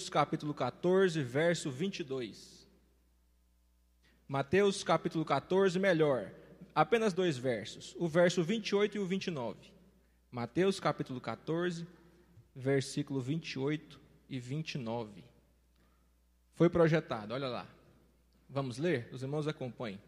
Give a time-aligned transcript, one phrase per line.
[0.00, 2.66] Mateus capítulo 14, verso 22.
[4.26, 6.32] Mateus capítulo 14, melhor,
[6.74, 9.58] apenas dois versos, o verso 28 e o 29.
[10.30, 11.86] Mateus capítulo 14,
[12.56, 15.22] versículo 28 e 29.
[16.54, 17.68] Foi projetado, olha lá.
[18.48, 19.10] Vamos ler?
[19.12, 20.00] Os irmãos acompanhem.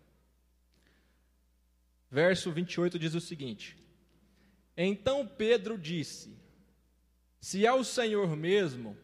[2.11, 3.77] Verso 28 diz o seguinte:
[4.75, 6.34] Então Pedro disse:
[7.39, 8.97] Se é o Senhor mesmo,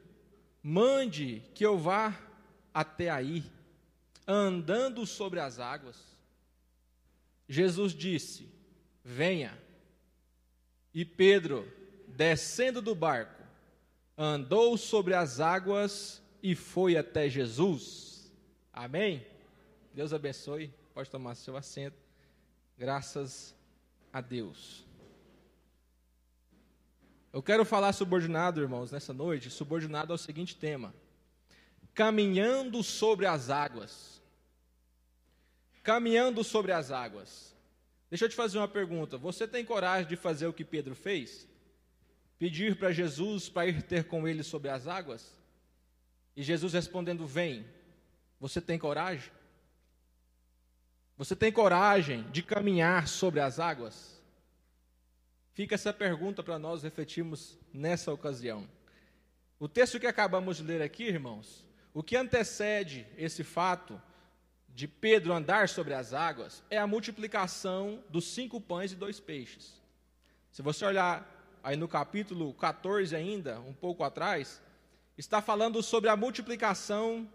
[0.69, 2.15] mande que eu vá
[2.75, 3.43] até aí,
[4.27, 5.97] andando sobre as águas.
[7.49, 8.47] Jesus disse:
[9.03, 9.59] Venha.
[10.93, 11.67] E Pedro,
[12.09, 13.43] descendo do barco,
[14.17, 18.31] andou sobre as águas e foi até Jesus.
[18.71, 19.27] Amém?
[19.95, 20.71] Deus abençoe.
[20.93, 21.97] Pode tomar seu assento.
[22.77, 23.55] Graças
[24.13, 24.88] a Deus.
[27.33, 30.95] Eu quero falar subordinado, irmãos, nessa noite, subordinado ao seguinte tema:
[31.95, 34.23] caminhando sobre as águas.
[35.83, 37.55] Caminhando sobre as águas.
[38.11, 39.19] Deixa eu te fazer uma pergunta.
[39.19, 41.47] Você tem coragem de fazer o que Pedro fez?
[42.39, 45.35] Pedir para Jesus para ir ter com ele sobre as águas?
[46.35, 47.67] E Jesus respondendo: Vem.
[48.41, 49.33] Você tem coragem?
[51.17, 54.18] Você tem coragem de caminhar sobre as águas?
[55.59, 58.65] Fica essa pergunta para nós refletirmos nessa ocasião.
[59.59, 64.01] O texto que acabamos de ler aqui, irmãos, o que antecede esse fato
[64.69, 69.83] de Pedro andar sobre as águas é a multiplicação dos cinco pães e dois peixes.
[70.53, 71.29] Se você olhar
[71.61, 74.63] aí no capítulo 14 ainda, um pouco atrás,
[75.17, 77.29] está falando sobre a multiplicação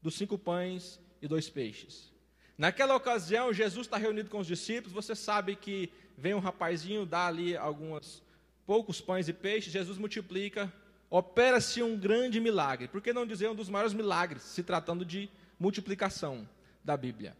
[0.00, 2.14] dos cinco pães e dois peixes.
[2.56, 4.92] Naquela ocasião, Jesus está reunido com os discípulos.
[4.92, 8.22] Você sabe que vem um rapazinho, dá ali alguns
[8.66, 9.72] poucos pães e peixes.
[9.72, 10.72] Jesus multiplica,
[11.10, 12.88] opera-se um grande milagre.
[12.88, 16.48] Por que não dizer um dos maiores milagres, se tratando de multiplicação
[16.82, 17.36] da Bíblia?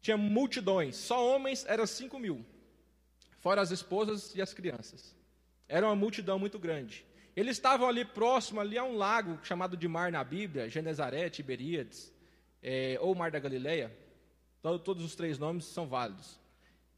[0.00, 2.44] Tinha multidões, só homens eram cinco mil,
[3.40, 5.14] fora as esposas e as crianças.
[5.68, 7.04] Era uma multidão muito grande.
[7.36, 12.12] Eles estavam ali próximo, ali a um lago chamado de mar na Bíblia, Genezaré, Tiberíades,
[12.62, 13.96] é, ou Mar da Galileia.
[14.60, 16.38] Todos os três nomes são válidos.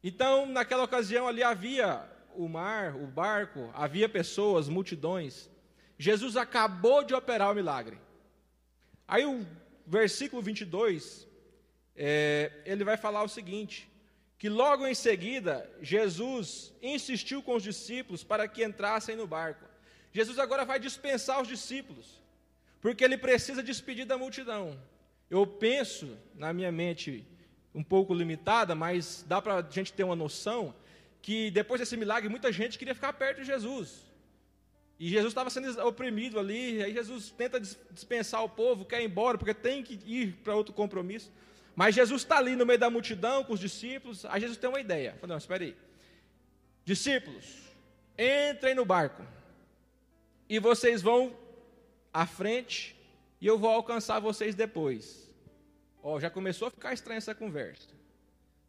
[0.03, 2.03] Então, naquela ocasião ali havia
[2.35, 5.49] o mar, o barco, havia pessoas, multidões.
[5.97, 7.97] Jesus acabou de operar o milagre.
[9.07, 9.45] Aí o
[9.85, 11.27] versículo 22,
[11.95, 13.89] é, ele vai falar o seguinte:
[14.39, 19.65] que logo em seguida Jesus insistiu com os discípulos para que entrassem no barco.
[20.11, 22.21] Jesus agora vai dispensar os discípulos,
[22.81, 24.81] porque ele precisa despedir da multidão.
[25.29, 27.25] Eu penso na minha mente
[27.73, 30.73] um pouco limitada, mas dá para a gente ter uma noção
[31.21, 34.11] que depois desse milagre muita gente queria ficar perto de Jesus.
[34.99, 39.37] E Jesus estava sendo oprimido ali, aí Jesus tenta dispensar o povo, quer ir embora,
[39.37, 41.31] porque tem que ir para outro compromisso.
[41.75, 44.79] Mas Jesus está ali no meio da multidão com os discípulos, aí Jesus tem uma
[44.79, 45.13] ideia.
[45.19, 45.75] Falei, não, espera aí.
[46.85, 47.45] Discípulos,
[48.17, 49.25] entrem no barco.
[50.47, 51.35] E vocês vão
[52.13, 52.95] à frente,
[53.39, 55.30] e eu vou alcançar vocês depois.
[56.03, 57.89] Ó, já começou a ficar estranha essa conversa.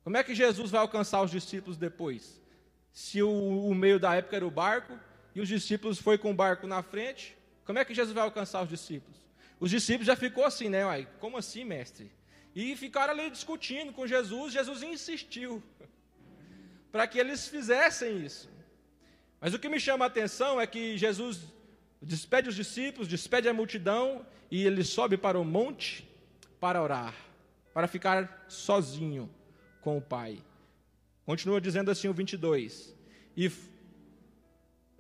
[0.05, 2.41] Como é que Jesus vai alcançar os discípulos depois?
[2.93, 4.99] Se o, o meio da época era o barco
[5.35, 8.63] e os discípulos foi com o barco na frente, como é que Jesus vai alcançar
[8.63, 9.17] os discípulos?
[9.59, 10.85] Os discípulos já ficou assim, né?
[10.85, 12.11] Uai, como assim, mestre?
[12.55, 14.53] E ficaram ali discutindo com Jesus.
[14.53, 15.63] Jesus insistiu
[16.93, 18.51] para que eles fizessem isso.
[19.41, 21.41] Mas o que me chama a atenção é que Jesus
[22.01, 26.12] despede os discípulos, despede a multidão e ele sobe para o monte
[26.63, 27.13] para orar,
[27.75, 29.29] para ficar sozinho
[29.81, 30.39] com o Pai.
[31.27, 32.95] Continua dizendo assim o 22.
[33.37, 33.51] E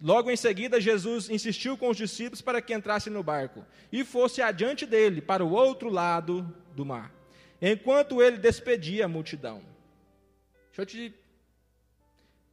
[0.03, 4.43] logo em seguida Jesus insistiu com os discípulos para que entrassem no barco e fosse
[4.43, 6.43] adiante dele para o outro lado
[6.75, 7.15] do mar,
[7.61, 9.63] enquanto ele despedia a multidão.
[10.67, 11.15] Deixa eu te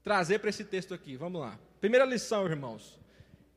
[0.04, 1.16] trazer para esse texto aqui.
[1.16, 1.60] Vamos lá.
[1.81, 3.00] Primeira lição, irmãos.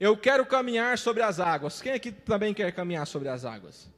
[0.00, 1.82] Eu quero caminhar sobre as águas.
[1.82, 3.92] Quem aqui também quer caminhar sobre as águas?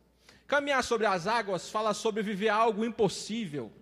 [0.47, 3.73] Caminhar sobre as águas fala sobre viver algo impossível,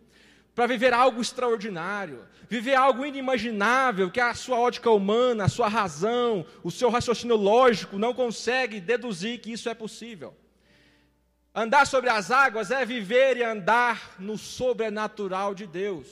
[0.54, 6.46] para viver algo extraordinário, viver algo inimaginável que a sua ótica humana, a sua razão,
[6.62, 10.34] o seu raciocínio lógico não consegue deduzir que isso é possível.
[11.54, 16.08] Andar sobre as águas é viver e andar no sobrenatural de Deus.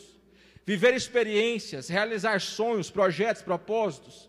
[0.67, 4.29] Viver experiências, realizar sonhos, projetos, propósitos.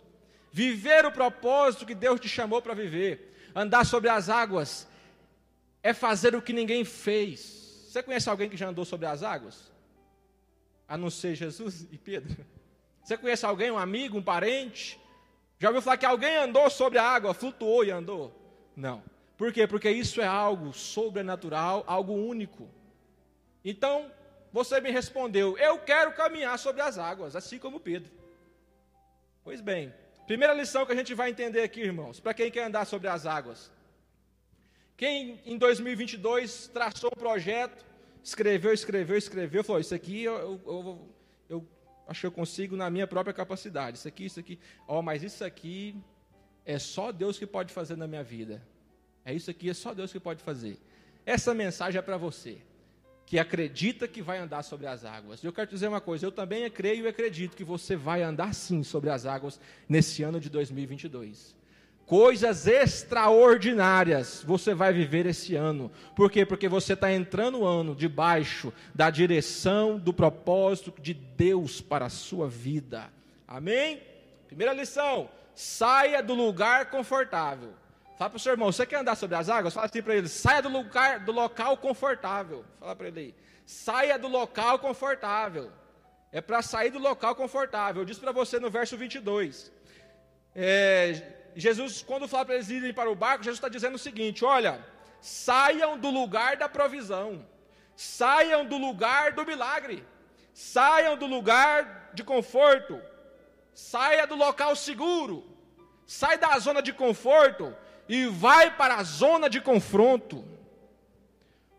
[0.52, 3.36] Viver o propósito que Deus te chamou para viver.
[3.54, 4.88] Andar sobre as águas
[5.84, 7.88] é fazer o que ninguém fez.
[7.88, 9.72] Você conhece alguém que já andou sobre as águas?
[10.88, 12.46] A não ser Jesus e Pedro.
[13.04, 15.00] Você conhece alguém, um amigo, um parente?
[15.60, 18.36] Já ouviu falar que alguém andou sobre a água, flutuou e andou?
[18.76, 19.04] Não.
[19.38, 19.66] Por quê?
[19.66, 22.70] Porque isso é algo sobrenatural, algo único.
[23.66, 24.12] Então,
[24.52, 28.12] você me respondeu: Eu quero caminhar sobre as águas, assim como Pedro.
[29.44, 29.94] Pois bem,
[30.28, 33.26] primeira lição que a gente vai entender aqui, irmãos, para quem quer andar sobre as
[33.26, 33.72] águas.
[35.02, 37.84] Quem em 2022 traçou um projeto,
[38.24, 41.10] escreveu, escreveu, escreveu, falou: Isso aqui eu, eu, eu,
[41.50, 41.68] eu
[42.08, 43.98] acho que eu consigo na minha própria capacidade.
[43.98, 44.60] Isso aqui, isso aqui.
[44.88, 45.96] Ó, oh, mas isso aqui
[46.64, 48.62] é só Deus que pode fazer na minha vida.
[49.26, 50.78] É isso aqui, é só Deus que pode fazer.
[51.26, 52.60] Essa mensagem é para você,
[53.26, 55.44] que acredita que vai andar sobre as águas.
[55.44, 58.54] Eu quero te dizer uma coisa, eu também creio e acredito que você vai andar
[58.54, 59.60] sim sobre as águas
[59.90, 61.60] nesse ano de 2022.
[62.12, 65.90] Coisas extraordinárias você vai viver esse ano.
[66.14, 66.46] Por quê?
[66.46, 72.10] Porque você está entrando o ano debaixo da direção, do propósito de Deus para a
[72.10, 73.10] sua vida.
[73.48, 74.04] Amém?
[74.46, 77.70] Primeira lição: saia do lugar confortável.
[78.18, 79.74] Fala para o seu irmão, você quer andar sobre as águas?
[79.74, 82.66] Fala assim para ele, saia do, lugar, do local confortável.
[82.78, 83.36] Fala para ele aí,
[83.66, 85.72] saia do local confortável.
[86.30, 88.02] É para sair do local confortável.
[88.02, 89.72] Eu disse para você no verso 22.
[90.54, 94.46] É, Jesus, quando fala para eles irem para o barco, Jesus está dizendo o seguinte:
[94.46, 94.86] olha,
[95.20, 97.46] saiam do lugar da provisão,
[97.96, 100.06] saiam do lugar do milagre,
[100.54, 103.02] saiam do lugar de conforto,
[103.74, 105.46] saia do local seguro,
[106.06, 107.76] sai da zona de conforto
[108.08, 110.46] e vai para a zona de confronto.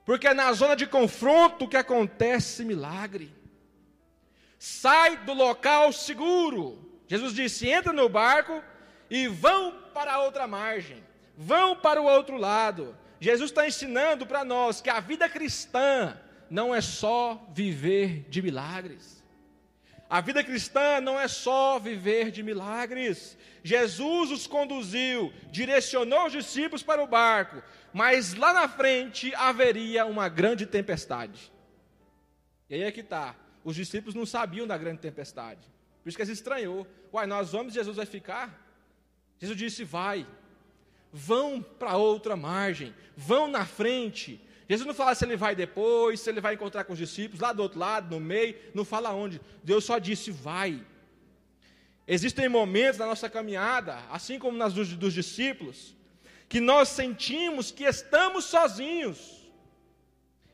[0.04, 3.32] Porque é na zona de confronto que acontece milagre.
[4.58, 7.02] Sai do local seguro.
[7.06, 8.62] Jesus disse: entra no barco
[9.12, 11.04] e vão para a outra margem,
[11.36, 12.96] vão para o outro lado.
[13.20, 16.18] Jesus está ensinando para nós que a vida cristã
[16.48, 19.22] não é só viver de milagres.
[20.08, 23.36] A vida cristã não é só viver de milagres.
[23.62, 27.62] Jesus os conduziu, direcionou os discípulos para o barco,
[27.92, 31.52] mas lá na frente haveria uma grande tempestade.
[32.70, 33.36] E aí é que está.
[33.62, 35.60] Os discípulos não sabiam da grande tempestade.
[36.02, 36.86] Por isso que eles estranhou.
[37.12, 38.71] Uai, nós vamos, Jesus vai ficar?
[39.42, 40.26] Jesus disse: vai.
[41.12, 46.30] Vão para outra margem, vão na frente, Jesus não fala se ele vai depois, se
[46.30, 49.38] ele vai encontrar com os discípulos, lá do outro lado, no meio, não fala onde.
[49.62, 50.82] Deus só disse: vai.
[52.08, 55.94] Existem momentos na nossa caminhada, assim como nas dos, dos discípulos,
[56.48, 59.50] que nós sentimos que estamos sozinhos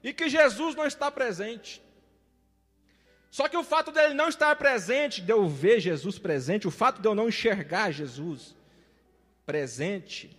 [0.02, 1.80] e que Jesus não está presente.
[3.30, 7.00] Só que o fato dele não estar presente, de eu ver Jesus presente, o fato
[7.00, 8.57] de eu não enxergar Jesus
[9.48, 10.30] presente,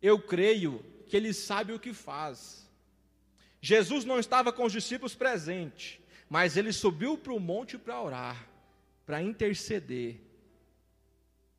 [0.00, 2.70] eu creio que ele sabe o que faz.
[3.60, 5.98] Jesus não estava com os discípulos presentes,
[6.30, 8.48] mas ele subiu para o monte para orar,
[9.04, 10.20] para interceder.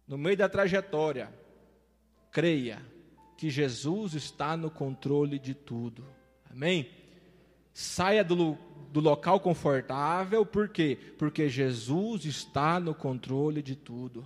[0.08, 1.30] No meio da trajetória,
[2.32, 2.82] creia
[3.38, 6.08] que Jesus está no controle de tudo.
[6.50, 6.90] Amém?
[7.74, 8.58] Saia do,
[8.94, 10.98] do local confortável, por quê?
[11.18, 14.26] Porque Jesus está no controle de tudo.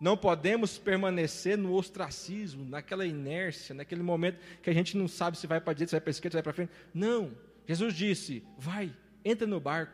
[0.00, 5.46] Não podemos permanecer no ostracismo, naquela inércia, naquele momento que a gente não sabe se
[5.46, 6.72] vai para a direita, se vai para a esquerda, se vai para frente.
[6.94, 7.32] Não.
[7.66, 9.92] Jesus disse: vai, entra no barco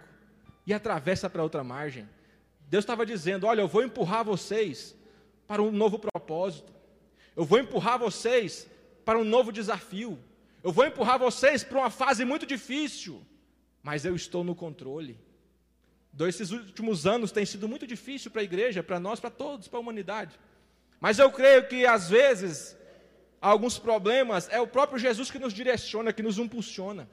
[0.65, 2.09] e atravessa para outra margem.
[2.69, 4.97] Deus estava dizendo: olha, eu vou empurrar vocês
[5.47, 6.73] para um novo propósito.
[7.35, 8.71] Eu vou empurrar vocês
[9.05, 10.19] para um novo desafio.
[10.63, 13.21] Eu vou empurrar vocês para uma fase muito difícil.
[13.83, 15.19] Mas eu estou no controle.
[16.21, 19.79] Esses últimos anos tem sido muito difícil para a igreja, para nós, para todos, para
[19.79, 20.39] a humanidade.
[21.01, 22.77] Mas eu creio que às vezes
[23.41, 27.09] alguns problemas é o próprio Jesus que nos direciona, que nos impulsiona.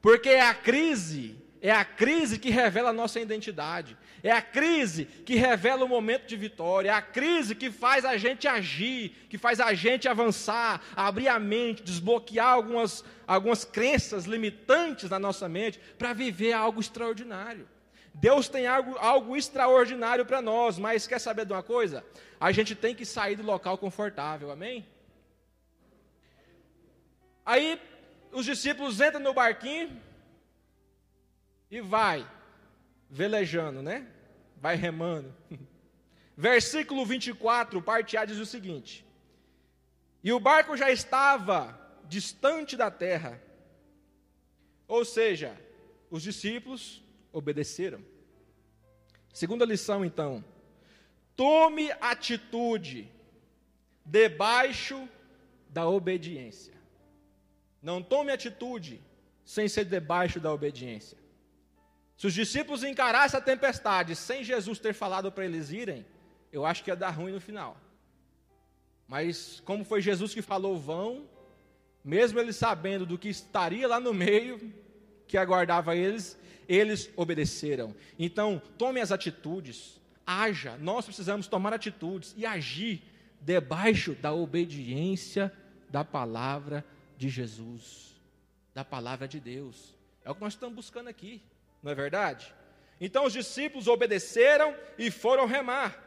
[0.00, 3.96] Porque é a crise, é a crise que revela a nossa identidade.
[4.22, 6.88] É a crise que revela o momento de vitória.
[6.88, 11.38] É a crise que faz a gente agir, que faz a gente avançar, abrir a
[11.38, 17.68] mente, desbloquear algumas, algumas crenças limitantes na nossa mente para viver algo extraordinário.
[18.14, 22.06] Deus tem algo, algo extraordinário para nós, mas quer saber de uma coisa?
[22.38, 24.86] A gente tem que sair do local confortável, amém?
[27.44, 27.80] Aí
[28.30, 30.00] os discípulos entram no barquinho
[31.68, 32.26] e vai
[33.10, 34.06] velejando, né?
[34.56, 35.34] Vai remando.
[36.36, 39.04] Versículo 24, parte A diz o seguinte:
[40.22, 41.78] E o barco já estava
[42.08, 43.42] distante da terra.
[44.86, 45.56] Ou seja,
[46.10, 47.03] os discípulos
[47.34, 48.00] obedeceram.
[49.32, 50.42] Segunda lição, então.
[51.36, 53.10] Tome atitude
[54.04, 55.08] debaixo
[55.68, 56.72] da obediência.
[57.82, 59.02] Não tome atitude
[59.44, 61.18] sem ser debaixo da obediência.
[62.16, 66.06] Se os discípulos encarassem a tempestade sem Jesus ter falado para eles irem,
[66.52, 67.76] eu acho que ia dar ruim no final.
[69.08, 71.28] Mas como foi Jesus que falou vão,
[72.04, 74.72] mesmo eles sabendo do que estaria lá no meio,
[75.26, 77.94] que aguardava eles, eles obedeceram.
[78.18, 80.76] Então, tome as atitudes, haja.
[80.78, 83.02] Nós precisamos tomar atitudes e agir
[83.40, 85.52] debaixo da obediência
[85.90, 86.84] da palavra
[87.16, 88.20] de Jesus,
[88.74, 89.94] da palavra de Deus.
[90.24, 91.42] É o que nós estamos buscando aqui,
[91.82, 92.52] não é verdade?
[93.00, 96.02] Então os discípulos obedeceram e foram remar.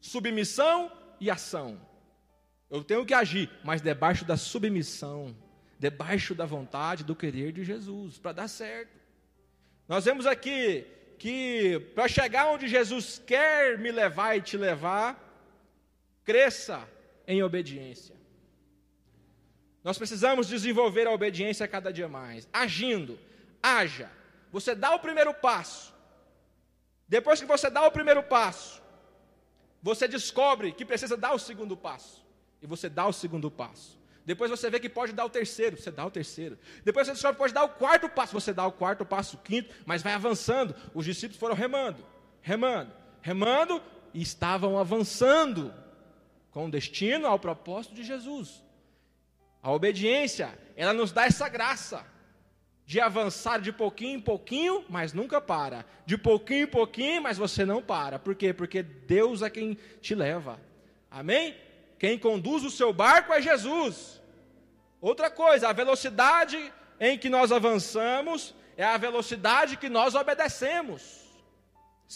[0.00, 0.90] Submissão
[1.20, 1.80] e ação.
[2.68, 5.36] Eu tenho que agir, mas debaixo da submissão,
[5.78, 9.01] debaixo da vontade, do querer de Jesus, para dar certo.
[9.92, 10.86] Nós vemos aqui
[11.18, 15.22] que para chegar onde Jesus quer me levar e te levar,
[16.24, 16.88] cresça
[17.28, 18.16] em obediência.
[19.84, 23.18] Nós precisamos desenvolver a obediência cada dia mais, agindo,
[23.62, 24.10] haja.
[24.50, 25.92] Você dá o primeiro passo.
[27.06, 28.82] Depois que você dá o primeiro passo,
[29.82, 32.24] você descobre que precisa dar o segundo passo.
[32.62, 34.01] E você dá o segundo passo.
[34.24, 36.58] Depois você vê que pode dar o terceiro, você dá o terceiro.
[36.84, 39.40] Depois você descobre que pode dar o quarto passo, você dá o quarto passo, o
[39.40, 40.74] quinto, mas vai avançando.
[40.94, 42.04] Os discípulos foram remando,
[42.40, 43.82] remando, remando
[44.14, 45.74] e estavam avançando
[46.50, 48.62] com destino ao propósito de Jesus.
[49.62, 52.04] A obediência, ela nos dá essa graça
[52.84, 55.84] de avançar de pouquinho em pouquinho, mas nunca para.
[56.04, 58.18] De pouquinho em pouquinho, mas você não para.
[58.18, 58.52] Por quê?
[58.52, 60.60] Porque Deus é quem te leva.
[61.10, 61.56] Amém?
[62.02, 64.20] Quem conduz o seu barco é Jesus.
[65.00, 66.58] Outra coisa, a velocidade
[66.98, 71.00] em que nós avançamos é a velocidade que nós obedecemos.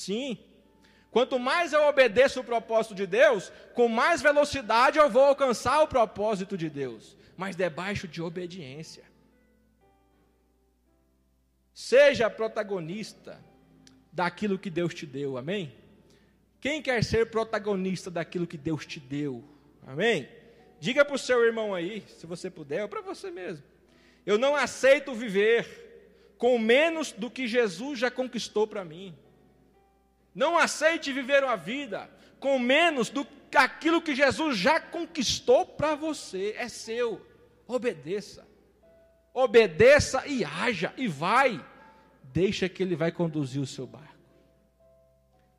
[0.05, 0.39] Sim.
[1.11, 5.89] Quanto mais eu obedeço o propósito de Deus, com mais velocidade eu vou alcançar o
[5.89, 9.05] propósito de Deus mas debaixo de obediência.
[11.75, 13.39] Seja protagonista
[14.11, 15.75] daquilo que Deus te deu, amém?
[16.59, 19.45] Quem quer ser protagonista daquilo que Deus te deu,
[19.87, 20.29] amém?
[20.79, 23.65] Diga para o seu irmão aí, se você puder, ou para você mesmo.
[24.27, 29.17] Eu não aceito viver com menos do que Jesus já conquistou para mim.
[30.35, 35.95] Não aceite viver uma vida com menos do que aquilo que Jesus já conquistou para
[35.95, 36.55] você.
[36.59, 37.25] É seu.
[37.67, 38.47] Obedeça.
[39.33, 41.65] Obedeça e haja e vai.
[42.23, 44.16] Deixa que ele vai conduzir o seu barco.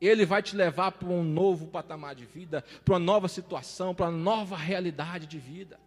[0.00, 4.06] Ele vai te levar para um novo patamar de vida, para uma nova situação, para
[4.06, 5.78] uma nova realidade de vida.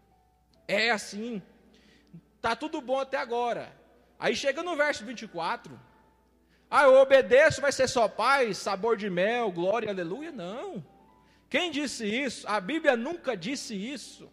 [0.68, 1.41] É assim.
[2.41, 3.72] Tá tudo bom até agora.
[4.20, 5.80] Aí chega no verso 24,
[6.74, 10.32] ah, eu obedeço, vai ser só paz, sabor de mel, glória, aleluia?
[10.32, 10.82] Não.
[11.50, 12.48] Quem disse isso?
[12.48, 14.32] A Bíblia nunca disse isso.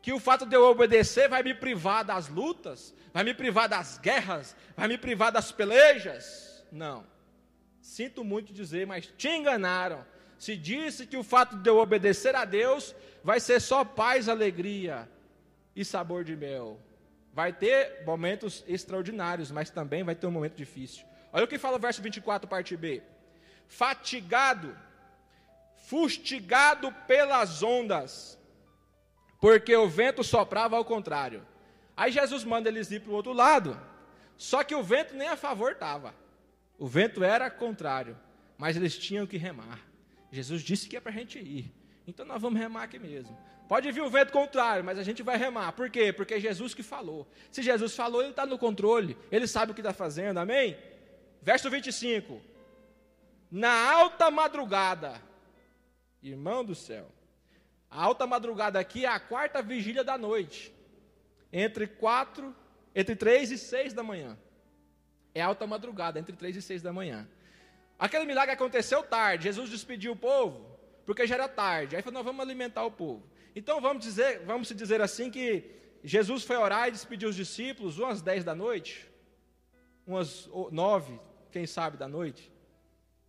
[0.00, 3.98] Que o fato de eu obedecer vai me privar das lutas, vai me privar das
[3.98, 6.64] guerras, vai me privar das pelejas.
[6.72, 7.04] Não.
[7.80, 10.04] Sinto muito dizer, mas te enganaram.
[10.38, 15.08] Se disse que o fato de eu obedecer a Deus vai ser só paz, alegria
[15.74, 16.80] e sabor de mel.
[17.32, 21.04] Vai ter momentos extraordinários, mas também vai ter um momento difícil.
[21.32, 23.02] Olha o que fala o verso 24, parte B.
[23.68, 24.76] Fatigado,
[25.76, 28.38] fustigado pelas ondas,
[29.40, 31.46] porque o vento soprava ao contrário.
[31.96, 33.78] Aí Jesus manda eles ir para o outro lado,
[34.36, 36.14] só que o vento nem a favor estava.
[36.80, 38.18] O vento era contrário,
[38.56, 39.86] mas eles tinham que remar.
[40.32, 41.70] Jesus disse que é para a gente ir.
[42.06, 43.36] Então nós vamos remar aqui mesmo.
[43.68, 45.72] Pode vir o vento contrário, mas a gente vai remar.
[45.72, 46.10] Por quê?
[46.10, 47.28] Porque é Jesus que falou.
[47.52, 50.74] Se Jesus falou, ele está no controle, ele sabe o que está fazendo, amém?
[51.42, 52.40] Verso 25:
[53.50, 55.20] Na alta madrugada,
[56.22, 57.12] irmão do céu,
[57.90, 60.74] a alta madrugada aqui é a quarta vigília da noite,
[61.52, 62.56] entre quatro,
[62.94, 64.38] entre três e seis da manhã.
[65.34, 67.28] É alta madrugada, entre três e seis da manhã.
[67.98, 71.96] Aquele milagre aconteceu tarde, Jesus despediu o povo, porque já era tarde.
[71.96, 73.22] Aí falou: nós vamos alimentar o povo.
[73.54, 75.70] Então vamos dizer, vamos dizer assim que
[76.02, 79.06] Jesus foi orar e despediu os discípulos umas dez da noite,
[80.06, 81.20] umas nove,
[81.52, 82.50] quem sabe, da noite.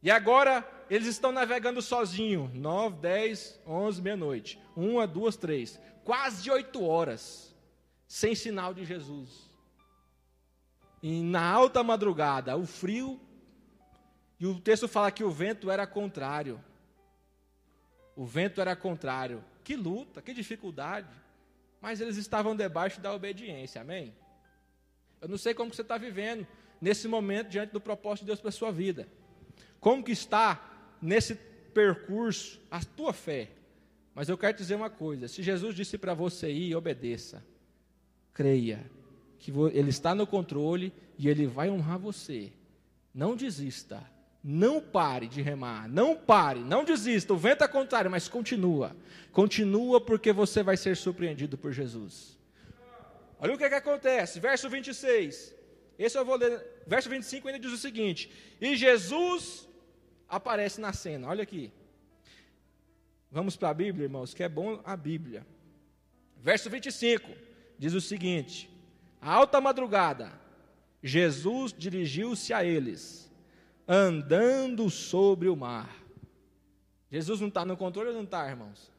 [0.01, 4.59] E agora eles estão navegando sozinhos, 9, 10, 11, meia-noite.
[4.75, 5.79] Uma, duas, três.
[6.03, 7.55] Quase oito horas,
[8.07, 9.50] sem sinal de Jesus.
[11.01, 13.19] E na alta madrugada, o frio,
[14.39, 16.63] e o texto fala que o vento era contrário.
[18.15, 19.43] O vento era contrário.
[19.63, 21.09] Que luta, que dificuldade.
[21.79, 24.15] Mas eles estavam debaixo da obediência, amém?
[25.19, 26.45] Eu não sei como você está vivendo
[26.79, 29.07] nesse momento diante do propósito de Deus para a sua vida.
[29.79, 33.49] Como que está nesse percurso a tua fé?
[34.13, 37.43] Mas eu quero dizer uma coisa: se Jesus disse para você ir, obedeça.
[38.33, 38.89] Creia
[39.41, 42.53] que Ele está no controle e Ele vai honrar você.
[43.13, 44.01] Não desista.
[44.43, 47.33] Não pare de remar, não pare, não desista.
[47.33, 48.95] O vento é contrário, mas continua.
[49.31, 52.39] Continua porque você vai ser surpreendido por Jesus.
[53.39, 55.53] Olha o que, é que acontece, verso 26.
[55.97, 56.63] Esse eu vou ler.
[56.87, 59.67] Verso 25 ainda diz o seguinte: E Jesus
[60.27, 61.27] aparece na cena.
[61.27, 61.71] Olha aqui.
[63.31, 65.45] Vamos para a Bíblia, irmãos, que é bom a Bíblia.
[66.37, 67.29] Verso 25
[67.77, 68.70] diz o seguinte:
[69.21, 70.31] alta madrugada,
[71.03, 73.31] Jesus dirigiu-se a eles
[73.87, 75.95] andando sobre o mar.
[77.09, 78.91] Jesus não está no controle ou não está, irmãos?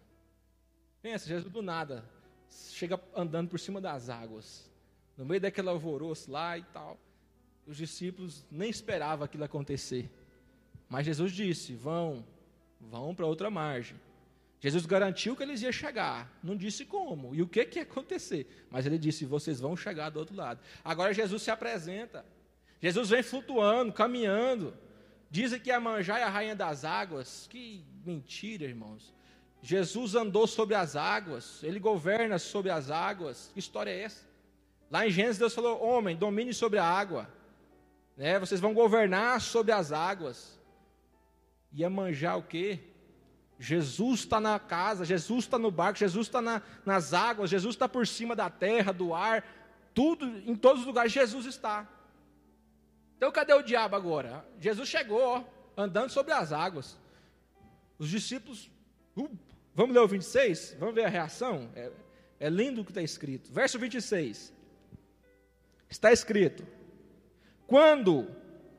[1.00, 2.04] Pensa, Jesus do nada
[2.48, 4.70] chega andando por cima das águas,
[5.16, 6.98] no meio daquele alvoroço lá e tal.
[7.66, 10.10] Os discípulos nem esperavam aquilo acontecer.
[10.88, 12.24] Mas Jesus disse: vão,
[12.80, 13.96] vão para outra margem.
[14.62, 18.46] Jesus garantiu que eles iam chegar, não disse como e o que, que ia acontecer,
[18.70, 20.60] mas ele disse: vocês vão chegar do outro lado.
[20.84, 22.24] Agora Jesus se apresenta.
[22.80, 24.72] Jesus vem flutuando, caminhando.
[25.28, 27.48] Dizem que a manjar é a rainha das águas.
[27.50, 29.12] Que mentira, irmãos.
[29.60, 33.50] Jesus andou sobre as águas, ele governa sobre as águas.
[33.52, 34.24] Que história é essa?
[34.88, 37.28] Lá em Gênesis, Deus falou: Homem, domine sobre a água.
[38.16, 38.38] Né?
[38.38, 40.56] Vocês vão governar sobre as águas.
[41.72, 41.88] E a
[42.36, 42.91] o quê?
[43.58, 47.88] Jesus está na casa, Jesus está no barco, Jesus está na, nas águas, Jesus está
[47.88, 49.44] por cima da terra, do ar,
[49.94, 51.88] tudo, em todos os lugares, Jesus está.
[53.16, 54.44] Então cadê o diabo agora?
[54.58, 55.44] Jesus chegou, ó,
[55.76, 56.98] andando sobre as águas.
[57.98, 58.68] Os discípulos,
[59.16, 59.30] uh,
[59.74, 60.76] vamos ler o 26?
[60.78, 61.70] Vamos ver a reação?
[61.76, 61.92] É,
[62.40, 63.52] é lindo o que está escrito.
[63.52, 64.52] Verso 26.
[65.88, 66.66] Está escrito:
[67.66, 68.28] Quando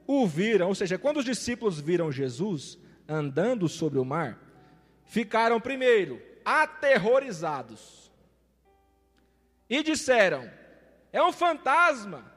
[0.06, 2.78] o viram, ou seja, quando os discípulos viram Jesus
[3.08, 4.38] andando sobre o mar,
[5.06, 8.12] ficaram primeiro aterrorizados
[9.70, 10.52] e disseram:
[11.12, 12.32] É um fantasma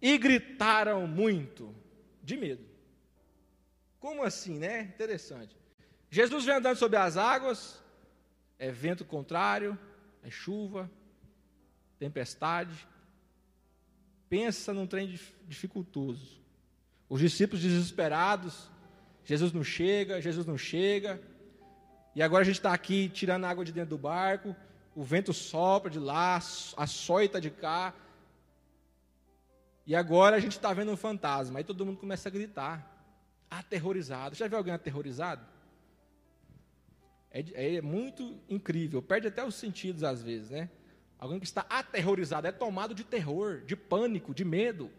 [0.00, 1.74] e gritaram muito
[2.22, 2.64] de medo.
[3.98, 4.82] Como assim, né?
[4.82, 5.56] Interessante.
[6.10, 7.82] Jesus vem andando sobre as águas,
[8.58, 9.78] é vento contrário,
[10.22, 10.90] é chuva,
[11.98, 12.86] tempestade.
[14.28, 16.40] Pensa num trem dificultoso.
[17.08, 18.70] Os discípulos desesperados,
[19.24, 21.20] Jesus não chega, Jesus não chega.
[22.14, 24.54] E agora a gente está aqui tirando água de dentro do barco,
[24.94, 26.36] o vento sopra de lá,
[26.76, 27.92] a soita de cá,
[29.86, 31.58] e agora a gente está vendo um fantasma.
[31.58, 32.90] Aí todo mundo começa a gritar,
[33.50, 34.34] aterrorizado.
[34.34, 35.44] Já viu alguém aterrorizado?
[37.30, 40.70] É, é, muito incrível, perde até os sentidos às vezes, né?
[41.18, 44.90] Alguém que está aterrorizado, é tomado de terror, de pânico, de medo.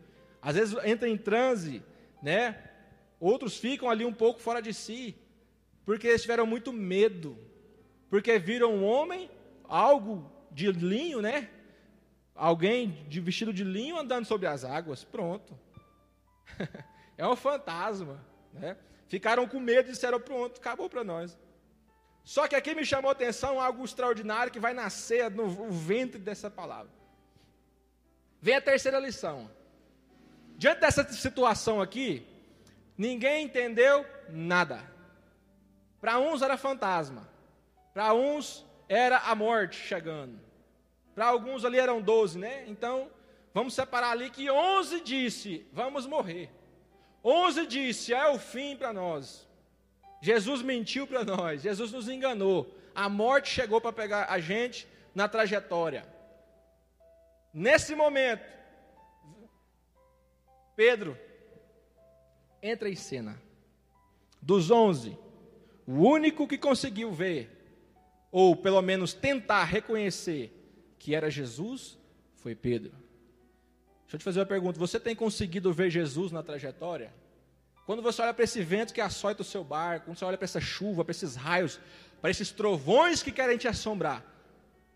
[0.41, 1.81] Às vezes entra em transe,
[2.21, 2.61] né?
[3.19, 5.15] Outros ficam ali um pouco fora de si,
[5.85, 7.37] porque eles tiveram muito medo,
[8.09, 9.29] porque viram um homem,
[9.63, 11.49] algo de linho, né?
[12.35, 15.03] alguém de vestido de linho andando sobre as águas.
[15.03, 15.57] Pronto.
[17.17, 18.23] é um fantasma.
[18.53, 18.75] Né?
[19.07, 21.37] Ficaram com medo e disseram: pronto, acabou para nós.
[22.23, 26.49] Só que aqui me chamou a atenção algo extraordinário que vai nascer no ventre dessa
[26.49, 26.91] palavra.
[28.41, 29.49] Vem a terceira lição.
[30.57, 32.25] Diante dessa situação aqui,
[32.97, 34.94] ninguém entendeu nada.
[36.05, 37.27] Para uns era fantasma,
[37.91, 40.39] para uns era a morte chegando.
[41.15, 42.63] Para alguns ali eram 12, né?
[42.67, 43.09] Então,
[43.51, 46.51] vamos separar ali que 11 disse: vamos morrer.
[47.23, 49.49] 11 disse: é o fim para nós.
[50.21, 52.71] Jesus mentiu para nós, Jesus nos enganou.
[52.93, 56.07] A morte chegou para pegar a gente na trajetória.
[57.51, 58.45] Nesse momento,
[60.75, 61.17] Pedro
[62.61, 63.41] entra em cena.
[64.39, 65.24] Dos onze,
[65.87, 67.49] o único que conseguiu ver,
[68.31, 70.51] ou pelo menos tentar reconhecer
[70.97, 71.97] que era Jesus
[72.35, 72.91] foi Pedro.
[74.03, 77.13] Deixa eu te fazer uma pergunta: você tem conseguido ver Jesus na trajetória?
[77.85, 80.45] Quando você olha para esse vento que açoita o seu barco, quando você olha para
[80.45, 81.79] essa chuva, para esses raios,
[82.19, 84.25] para esses trovões que querem te assombrar,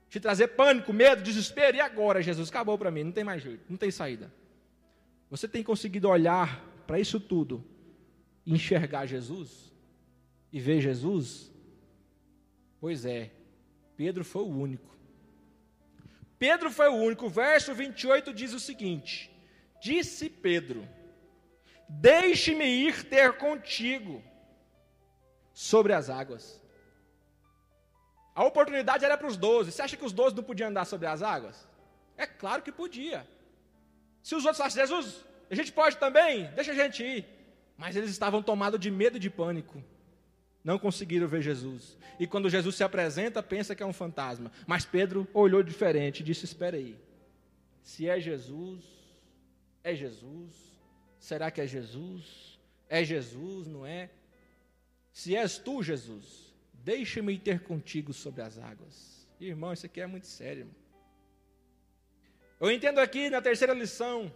[0.10, 2.50] te trazer pânico, medo, desespero, e agora, Jesus?
[2.50, 4.34] Acabou para mim, não tem mais jeito, não tem saída.
[5.30, 7.64] Você tem conseguido olhar para isso tudo,
[8.44, 9.70] enxergar Jesus
[10.52, 11.52] e ver Jesus?
[12.80, 13.32] Pois é,
[13.96, 14.90] Pedro foi o único.
[16.38, 17.26] Pedro foi o único.
[17.26, 19.30] O verso 28 diz o seguinte:
[19.82, 20.88] Disse Pedro:
[21.88, 24.24] Deixe-me ir ter contigo
[25.54, 26.60] sobre as águas.
[28.34, 29.72] A oportunidade era para os doze.
[29.72, 31.68] Você acha que os doze não podiam andar sobre as águas?
[32.16, 33.28] É claro que podia.
[34.24, 37.26] Se os outros falassem, Jesus, a gente pode também, deixa a gente ir.
[37.78, 39.84] Mas eles estavam tomados de medo e de pânico.
[40.64, 41.98] Não conseguiram ver Jesus.
[42.20, 44.52] E quando Jesus se apresenta, pensa que é um fantasma.
[44.68, 46.98] Mas Pedro olhou diferente e disse: Espera aí.
[47.82, 48.84] Se é Jesus,
[49.84, 50.54] é Jesus.
[51.18, 52.60] Será que é Jesus?
[52.88, 54.10] É Jesus, não é?
[55.12, 59.28] Se és tu, Jesus, deixa-me ter contigo sobre as águas.
[59.40, 60.62] Irmão, isso aqui é muito sério.
[60.62, 60.76] Irmão.
[62.60, 64.32] Eu entendo aqui na terceira lição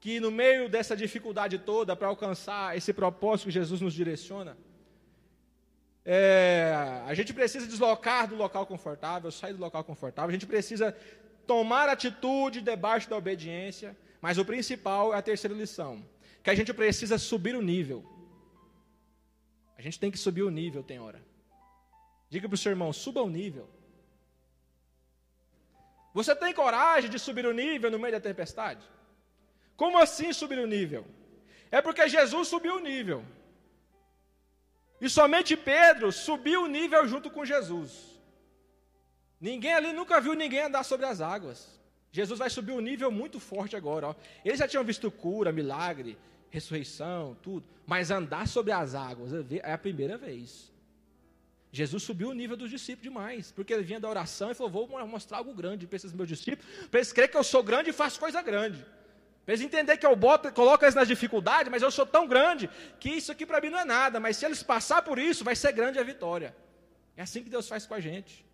[0.00, 4.56] que no meio dessa dificuldade toda para alcançar esse propósito que Jesus nos direciona,
[6.10, 6.72] é,
[7.06, 10.96] a gente precisa deslocar do local confortável, sair do local confortável, a gente precisa
[11.46, 16.02] tomar atitude debaixo da obediência, mas o principal é a terceira lição,
[16.42, 18.02] que a gente precisa subir o nível.
[19.76, 21.22] A gente tem que subir o nível, tem hora.
[22.30, 23.68] Diga para o seu irmão, suba o nível.
[26.14, 28.80] Você tem coragem de subir o nível no meio da tempestade?
[29.76, 31.04] Como assim subir o nível?
[31.70, 33.22] É porque Jesus subiu o nível.
[35.00, 38.18] E somente Pedro subiu o nível junto com Jesus.
[39.40, 41.78] Ninguém ali nunca viu ninguém andar sobre as águas.
[42.10, 44.08] Jesus vai subir um nível muito forte agora.
[44.08, 44.14] Ó.
[44.44, 46.18] Eles já tinham visto cura, milagre,
[46.50, 47.64] ressurreição, tudo.
[47.86, 49.30] Mas andar sobre as águas
[49.62, 50.72] é a primeira vez.
[51.70, 55.06] Jesus subiu o nível dos discípulos demais, porque ele vinha da oração e falou: Vou
[55.06, 57.92] mostrar algo grande para esses meus discípulos, para eles crerem que eu sou grande e
[57.92, 58.84] faço coisa grande.
[59.48, 62.68] Para eles entenderem que eu boto, coloco eles nas dificuldades, mas eu sou tão grande
[63.00, 64.20] que isso aqui para mim não é nada.
[64.20, 66.54] Mas se eles passar por isso, vai ser grande a vitória.
[67.16, 68.44] É assim que Deus faz com a gente.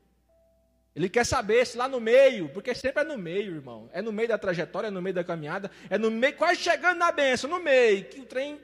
[0.95, 3.91] Ele quer saber se lá no meio, porque sempre é no meio, irmão.
[3.93, 6.99] É no meio da trajetória, é no meio da caminhada, é no meio, quase chegando
[6.99, 8.61] na benção, no meio, que o trem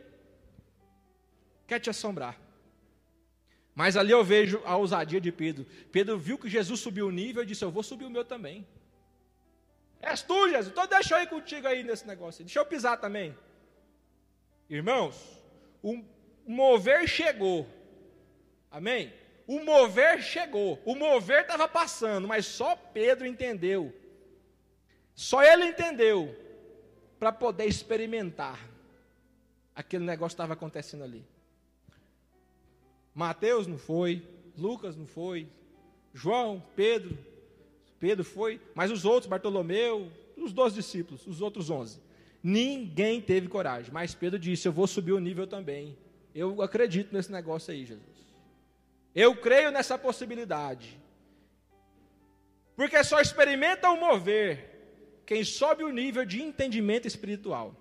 [1.66, 2.38] quer te assombrar.
[3.74, 5.66] Mas ali eu vejo a ousadia de Pedro.
[5.90, 8.64] Pedro viu que Jesus subiu o nível e disse: Eu vou subir o meu também.
[10.00, 12.44] És tu, Jesus, então deixa eu ir contigo aí nesse negócio.
[12.44, 13.36] Deixa eu pisar também.
[14.68, 15.16] Irmãos,
[15.82, 16.02] o
[16.46, 17.66] mover chegou.
[18.70, 19.12] Amém?
[19.46, 23.92] O mover chegou, o mover estava passando, mas só Pedro entendeu.
[25.14, 26.34] Só ele entendeu
[27.18, 28.70] para poder experimentar
[29.74, 31.26] aquele negócio estava acontecendo ali.
[33.14, 35.48] Mateus não foi, Lucas não foi,
[36.14, 37.18] João, Pedro,
[38.00, 42.00] Pedro foi, mas os outros, Bartolomeu, os dois discípulos, os outros onze.
[42.42, 45.96] Ninguém teve coragem, mas Pedro disse: Eu vou subir o nível também.
[46.34, 48.08] Eu acredito nesse negócio aí, Jesus.
[49.14, 50.98] Eu creio nessa possibilidade.
[52.74, 54.70] Porque só experimenta o mover
[55.26, 57.76] quem sobe o nível de entendimento espiritual.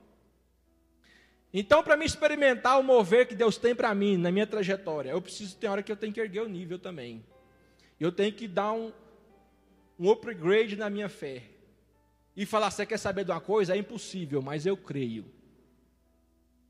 [1.54, 5.22] Então, para me experimentar o mover que Deus tem para mim na minha trajetória, eu
[5.22, 7.26] preciso ter hora que eu tenho que erguer o nível também.
[8.00, 8.92] Eu tenho que dar um,
[10.00, 11.44] um upgrade na minha fé.
[12.36, 13.76] E falar, você quer saber de uma coisa?
[13.76, 15.26] É impossível, mas eu creio.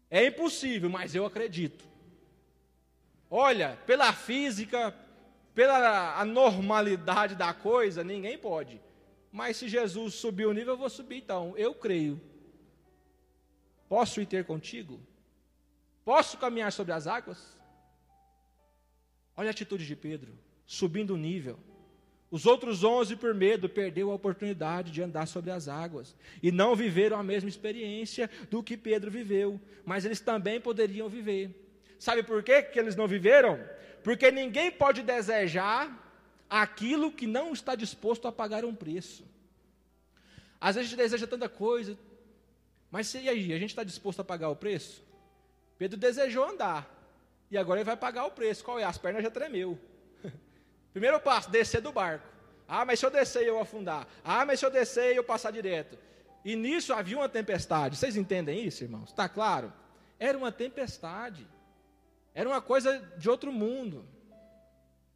[0.10, 1.88] É impossível, mas eu acredito.
[3.30, 4.96] Olha, pela física,
[5.54, 8.82] pela normalidade da coisa, ninguém pode.
[9.32, 11.56] Mas se Jesus subir o nível, eu vou subir então.
[11.56, 12.20] Eu creio.
[13.88, 15.00] Posso ir ter contigo?
[16.04, 17.56] Posso caminhar sobre as águas?
[19.38, 20.34] Olha a atitude de Pedro,
[20.66, 21.60] subindo o nível.
[22.32, 26.76] Os outros onze, por medo, perdeu a oportunidade de andar sobre as águas e não
[26.76, 31.50] viveram a mesma experiência do que Pedro viveu, mas eles também poderiam viver.
[31.98, 33.60] Sabe por quê que eles não viveram?
[34.04, 36.08] Porque ninguém pode desejar
[36.48, 39.24] aquilo que não está disposto a pagar um preço.
[40.62, 41.98] Às vezes a gente deseja tanta coisa,
[42.92, 45.04] mas e aí, a gente está disposto a pagar o preço?
[45.78, 46.88] Pedro desejou andar,
[47.50, 48.64] e agora ele vai pagar o preço.
[48.64, 48.84] Qual é?
[48.84, 49.80] As pernas já tremeu.
[50.92, 52.28] Primeiro passo, descer do barco.
[52.68, 54.08] Ah, mas se eu descer eu afundar.
[54.24, 55.98] Ah, mas se eu descer eu passar direto.
[56.46, 57.98] E nisso havia uma tempestade.
[57.98, 59.10] Vocês entendem isso, irmãos?
[59.10, 59.74] Está claro?
[60.20, 61.48] Era uma tempestade.
[62.34, 64.06] Era uma coisa de outro mundo.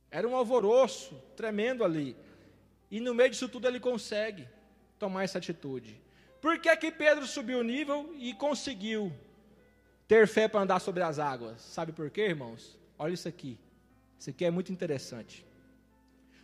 [0.09, 2.15] Era um alvoroço tremendo ali.
[2.89, 4.47] E no meio disso tudo ele consegue
[4.99, 5.99] tomar essa atitude.
[6.41, 9.13] Por que, que Pedro subiu o nível e conseguiu
[10.07, 11.62] ter fé para andar sobre as águas?
[11.62, 12.77] Sabe por quê, irmãos?
[12.99, 13.57] Olha isso aqui.
[14.19, 15.45] Isso aqui é muito interessante.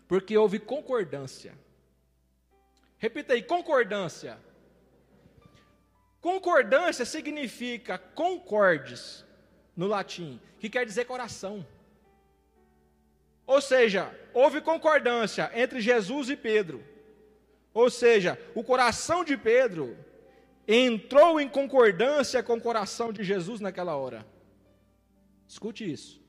[0.09, 1.53] Porque houve concordância.
[2.97, 4.39] Repita aí, concordância.
[6.19, 9.23] Concordância significa concordes
[9.77, 11.63] no latim, que quer dizer coração.
[13.45, 16.83] Ou seja, houve concordância entre Jesus e Pedro.
[17.71, 19.95] Ou seja, o coração de Pedro
[20.67, 24.25] entrou em concordância com o coração de Jesus naquela hora.
[25.47, 26.19] Escute isso.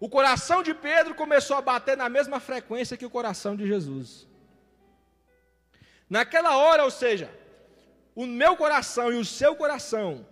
[0.00, 4.26] O coração de Pedro começou a bater na mesma frequência que o coração de Jesus.
[6.08, 7.30] Naquela hora, ou seja,
[8.14, 10.26] o meu coração e o seu coração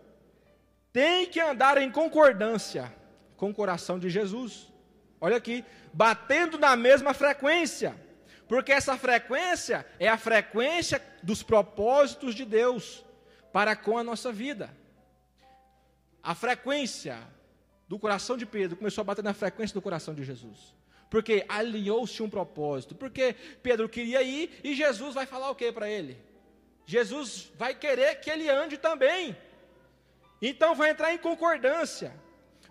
[0.91, 2.93] tem que andar em concordância
[3.37, 4.73] com o coração de Jesus.
[5.21, 7.95] Olha aqui, batendo na mesma frequência,
[8.49, 13.05] porque essa frequência é a frequência dos propósitos de Deus
[13.53, 14.75] para com a nossa vida.
[16.23, 17.17] a frequência
[17.89, 20.75] do coração de Pedro começou a bater na frequência do coração de Jesus.
[21.11, 22.95] Porque alinhou-se um propósito.
[22.95, 26.19] Porque Pedro queria ir e Jesus vai falar o que para ele?
[26.85, 29.37] Jesus vai querer que ele ande também.
[30.41, 32.15] Então vai entrar em concordância.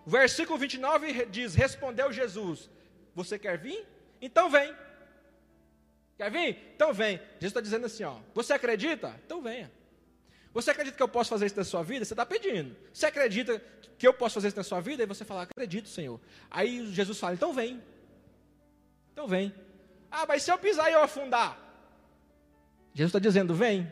[0.05, 2.69] Versículo 29 diz: Respondeu Jesus:
[3.15, 3.85] Você quer vir?
[4.21, 4.73] Então vem.
[6.15, 6.57] Quer vir?
[6.75, 7.17] Então vem.
[7.17, 9.19] Jesus está dizendo assim: ó, Você acredita?
[9.25, 9.71] Então venha.
[10.57, 12.03] Você acredita que eu posso fazer isso na sua vida?
[12.03, 12.75] Você está pedindo.
[12.91, 13.61] Você acredita
[13.95, 15.03] que eu posso fazer isso na sua vida?
[15.03, 16.19] E você fala, acredito, Senhor.
[16.49, 17.79] Aí Jesus fala, então vem.
[19.13, 19.53] Então vem.
[20.09, 21.59] Ah, mas se eu pisar e eu afundar?
[22.91, 23.87] Jesus está dizendo, vem.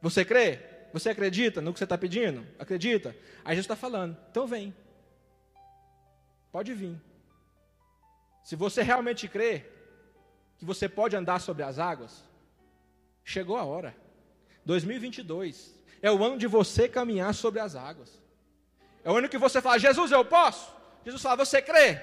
[0.00, 0.60] Você crê?
[0.92, 2.46] Você acredita no que você está pedindo?
[2.60, 3.08] Acredita?
[3.44, 4.72] Aí Jesus está falando, então vem.
[6.52, 6.96] Pode vir.
[8.44, 9.66] Se você realmente crê
[10.58, 12.22] que você pode andar sobre as águas,
[13.24, 14.05] chegou a hora.
[14.66, 18.20] 2022 é o ano de você caminhar sobre as águas.
[19.02, 20.70] É o ano que você fala, Jesus, eu posso?
[21.04, 22.00] Jesus fala, você crê?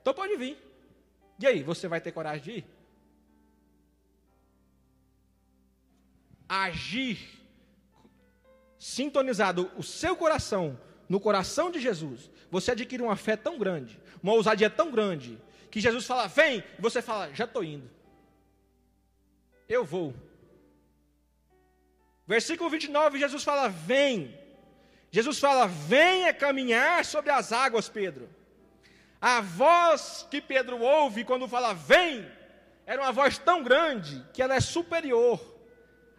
[0.00, 0.58] Então pode vir.
[1.38, 2.64] E aí, você vai ter coragem de ir?
[6.48, 7.18] Agir,
[8.78, 10.78] sintonizado o seu coração
[11.08, 15.38] no coração de Jesus, você adquire uma fé tão grande, uma ousadia tão grande,
[15.70, 17.90] que Jesus fala, vem, e você fala, já estou indo.
[19.68, 20.14] Eu vou.
[22.32, 24.34] Versículo 29, Jesus fala: Vem.
[25.10, 28.26] Jesus fala: Venha caminhar sobre as águas, Pedro.
[29.20, 32.26] A voz que Pedro ouve quando fala vem,
[32.86, 35.38] era uma voz tão grande que ela é superior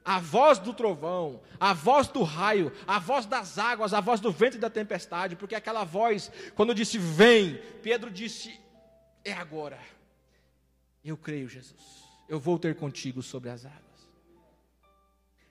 [0.05, 4.31] à voz do trovão, à voz do raio, à voz das águas, à voz do
[4.31, 8.61] vento e da tempestade, porque aquela voz, quando disse vem, Pedro disse:
[9.25, 9.79] É agora.
[11.03, 12.03] Eu creio, Jesus.
[12.29, 13.82] Eu vou ter contigo sobre as águas.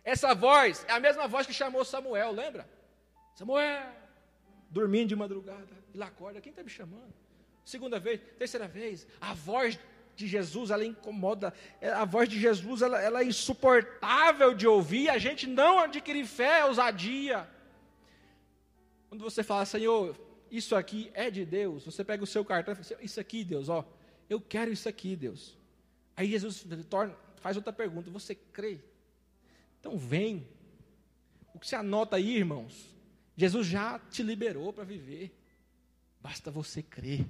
[0.05, 2.69] Essa voz é a mesma voz que chamou Samuel, lembra?
[3.35, 3.87] Samuel,
[4.71, 7.13] dormindo de madrugada, ele acorda, quem está me chamando?
[7.65, 9.79] Segunda vez, terceira vez, a voz
[10.17, 15.09] de Jesus, ela incomoda, é, a voz de Jesus, ela, ela é insuportável de ouvir,
[15.09, 17.49] a gente não adquire fé, ousadia.
[19.09, 20.17] Quando você fala, Senhor,
[20.51, 23.69] isso aqui é de Deus, você pega o seu cartão e fala, isso aqui, Deus,
[23.69, 23.85] ó,
[24.29, 25.57] eu quero isso aqui, Deus.
[26.17, 28.81] Aí Jesus torna, faz outra pergunta, você crê?
[29.83, 30.47] Então vem.
[31.53, 32.95] O que você anota aí, irmãos?
[33.37, 35.37] Jesus já te liberou para viver.
[36.21, 37.27] Basta você crer.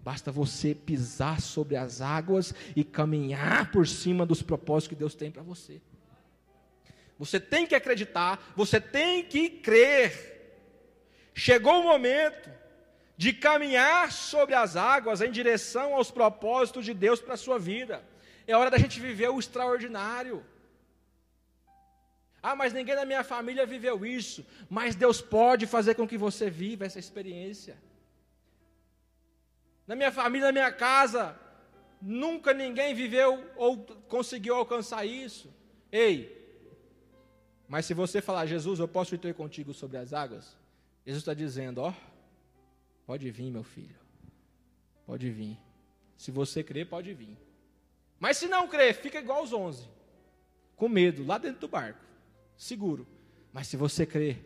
[0.00, 5.30] Basta você pisar sobre as águas e caminhar por cima dos propósitos que Deus tem
[5.30, 5.82] para você.
[7.18, 10.56] Você tem que acreditar, você tem que crer.
[11.34, 12.50] Chegou o momento
[13.14, 18.02] de caminhar sobre as águas em direção aos propósitos de Deus para a sua vida.
[18.46, 20.44] É hora da gente viver o extraordinário.
[22.46, 24.44] Ah, mas ninguém na minha família viveu isso.
[24.68, 27.74] Mas Deus pode fazer com que você viva essa experiência.
[29.86, 31.40] Na minha família, na minha casa,
[32.02, 33.78] nunca ninguém viveu ou
[34.10, 35.50] conseguiu alcançar isso.
[35.90, 36.18] Ei,
[37.66, 40.54] mas se você falar, Jesus, eu posso ir contigo sobre as águas,
[41.06, 41.94] Jesus está dizendo: ó,
[43.06, 43.96] pode vir, meu filho,
[45.06, 45.56] pode vir.
[46.14, 47.38] Se você crer, pode vir.
[48.20, 49.88] Mas se não crer, fica igual os onze,
[50.76, 52.04] com medo, lá dentro do barco
[52.56, 53.06] seguro.
[53.52, 54.38] Mas se você crê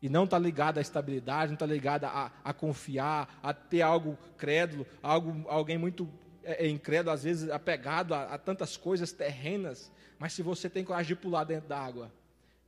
[0.00, 4.16] e não está ligado à estabilidade, não está ligado a, a, confiar, a ter algo
[4.36, 6.08] crédulo, algo, alguém muito
[6.42, 10.84] é, é, incrédulo, às vezes apegado a, a tantas coisas terrenas, mas se você tem
[10.84, 12.12] coragem de pular dentro da água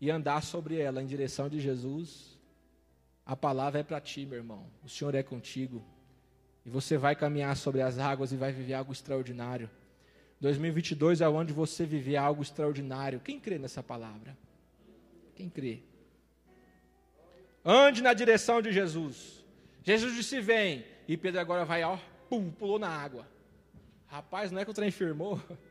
[0.01, 2.39] e andar sobre ela em direção de Jesus,
[3.25, 4.67] a palavra é para ti, meu irmão.
[4.83, 5.85] O Senhor é contigo.
[6.65, 9.71] E você vai caminhar sobre as águas e vai viver algo extraordinário.
[10.41, 13.21] 2022 é onde você viver algo extraordinário.
[13.21, 14.37] Quem crê nessa palavra?
[15.37, 15.81] Quem crê?
[17.65, 19.45] Ande na direção de Jesus.
[19.83, 20.85] Jesus disse: Vem.
[21.07, 21.99] E Pedro agora vai, ó,
[22.29, 23.29] pum, pulou na água.
[24.07, 25.41] Rapaz, não é que o trem firmou?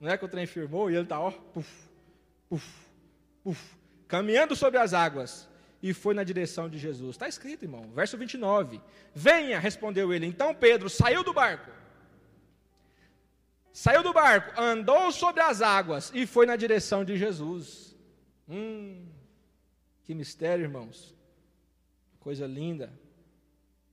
[0.00, 1.88] Não é que o trem firmou e ele está, ó, puf,
[2.46, 2.68] puf,
[3.42, 5.48] puf, caminhando sobre as águas.
[5.82, 7.14] E foi na direção de Jesus.
[7.14, 8.82] Está escrito, irmão, verso 29.
[9.14, 10.26] Venha, respondeu ele.
[10.26, 11.70] Então Pedro saiu do barco
[13.74, 17.96] Saiu do barco, andou sobre as águas e foi na direção de Jesus.
[18.48, 19.04] Hum,
[20.04, 21.12] que mistério, irmãos.
[22.20, 22.92] Coisa linda.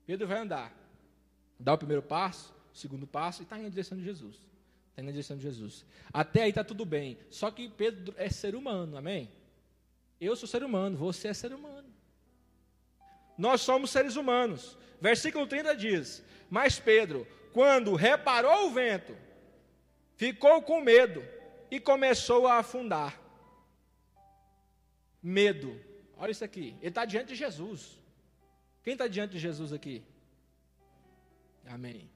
[0.05, 0.71] Pedro vai andar,
[1.59, 4.35] dá o primeiro passo, o segundo passo e está indo na direção de Jesus.
[4.35, 5.83] Está indo na direção de Jesus.
[6.13, 7.17] Até aí está tudo bem.
[7.31, 9.31] Só que Pedro é ser humano, amém?
[10.19, 11.89] Eu sou ser humano, você é ser humano.
[13.35, 14.77] Nós somos seres humanos.
[15.01, 19.17] Versículo 30 diz: Mas Pedro, quando reparou o vento,
[20.21, 21.25] ficou com medo
[21.71, 23.19] e começou a afundar.
[25.19, 25.81] Medo.
[26.15, 26.75] Olha isso aqui.
[26.79, 27.97] Ele está diante de Jesus.
[28.83, 30.03] Quem está diante de Jesus aqui?
[31.65, 32.07] Amém.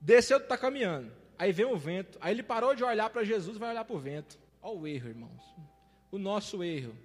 [0.00, 1.12] Desceu, está caminhando.
[1.38, 2.16] Aí vem o vento.
[2.22, 4.38] Aí ele parou de olhar para Jesus vai olhar para o vento.
[4.62, 5.42] Olha o erro, irmãos.
[6.10, 6.96] O nosso erro.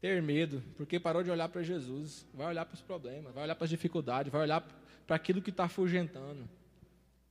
[0.00, 2.26] Ter medo, porque parou de olhar para Jesus.
[2.32, 4.66] Vai olhar para os problemas, vai olhar para as dificuldades, vai olhar
[5.06, 6.48] para aquilo que está afugentando.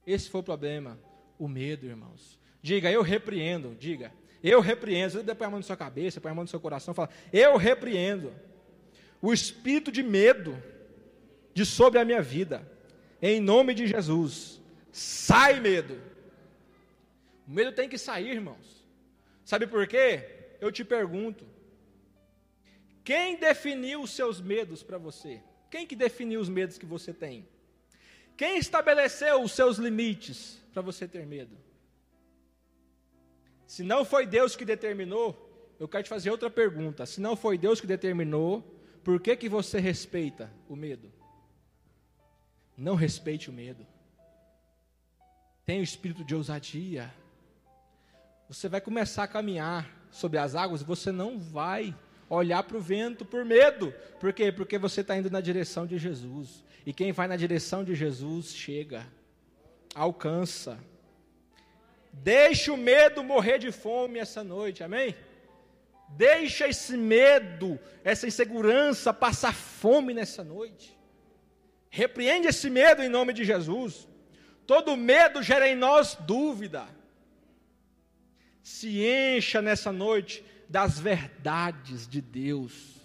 [0.06, 1.00] Esse foi o problema.
[1.38, 2.40] O medo, irmãos.
[2.62, 3.76] Diga, eu repreendo.
[3.80, 4.12] Diga,
[4.44, 5.14] eu repreendo.
[5.14, 7.58] Você põe a mão na sua cabeça, põe a mão no seu coração, fala, eu
[7.58, 8.34] repreendo.
[9.22, 10.62] O espírito de medo
[11.54, 12.70] de sobre a minha vida.
[13.22, 14.60] Em nome de Jesus.
[14.92, 16.02] Sai medo.
[17.48, 18.86] O medo tem que sair, irmãos.
[19.44, 20.56] Sabe por quê?
[20.60, 21.46] Eu te pergunto.
[23.04, 25.42] Quem definiu os seus medos para você?
[25.70, 27.48] Quem que definiu os medos que você tem?
[28.42, 31.56] Quem estabeleceu os seus limites para você ter medo?
[33.68, 37.06] Se não foi Deus que determinou, eu quero te fazer outra pergunta.
[37.06, 38.64] Se não foi Deus que determinou,
[39.04, 41.14] por que que você respeita o medo?
[42.76, 43.86] Não respeite o medo.
[45.64, 47.14] Tenha o espírito de ousadia.
[48.48, 51.96] Você vai começar a caminhar sobre as águas e você não vai
[52.28, 53.94] olhar para o vento por medo.
[54.20, 54.52] Por quê?
[54.52, 56.64] Porque você está indo na direção de Jesus.
[56.86, 59.06] E quem vai na direção de Jesus chega,
[59.94, 60.80] alcança.
[62.12, 65.16] Deixe o medo morrer de fome essa noite, amém?
[66.10, 70.98] Deixa esse medo, essa insegurança passar fome nessa noite.
[71.90, 74.08] Repreende esse medo em nome de Jesus.
[74.66, 76.88] Todo medo gera em nós dúvida.
[78.64, 83.02] Se encha nessa noite das verdades de Deus.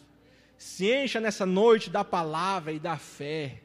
[0.57, 3.63] Se encha nessa noite da palavra e da fé.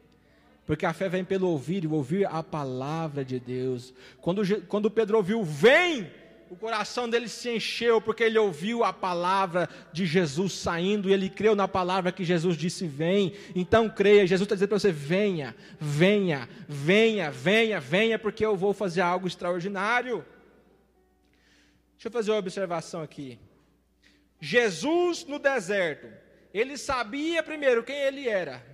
[0.72, 3.94] Porque a fé vem pelo ouvir e ouvir a palavra de Deus.
[4.22, 6.10] Quando, quando Pedro ouviu, vem,
[6.50, 11.30] o coração dele se encheu, porque ele ouviu a palavra de Jesus saindo e ele
[11.30, 13.34] creu na palavra que Jesus disse: vem.
[13.54, 18.74] Então creia, Jesus está dizendo para você: venha, venha, venha, venha, venha, porque eu vou
[18.74, 20.24] fazer algo extraordinário.
[21.96, 23.38] Deixa eu fazer uma observação aqui.
[24.40, 26.08] Jesus no deserto,
[26.54, 28.72] ele sabia primeiro quem ele era.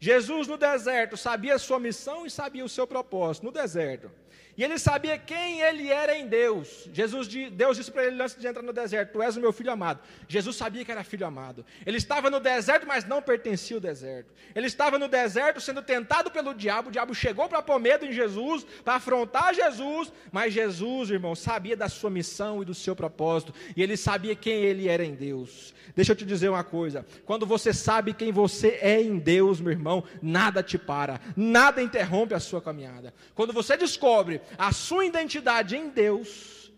[0.00, 4.10] Jesus no deserto sabia a sua missão e sabia o seu propósito no deserto.
[4.58, 6.90] E ele sabia quem ele era em Deus.
[6.92, 9.70] Jesus, Deus disse para ele antes de entrar no deserto: Tu és o meu filho
[9.70, 10.00] amado.
[10.26, 11.64] Jesus sabia que era filho amado.
[11.86, 14.34] Ele estava no deserto, mas não pertencia ao deserto.
[14.56, 16.88] Ele estava no deserto sendo tentado pelo diabo.
[16.88, 20.12] O diabo chegou para pôr medo em Jesus, para afrontar Jesus.
[20.32, 23.54] Mas Jesus, irmão, sabia da sua missão e do seu propósito.
[23.76, 25.72] E ele sabia quem ele era em Deus.
[25.94, 29.70] Deixa eu te dizer uma coisa: quando você sabe quem você é em Deus, meu
[29.72, 33.14] irmão, nada te para, nada interrompe a sua caminhada.
[33.36, 36.72] Quando você descobre a sua identidade em Deus,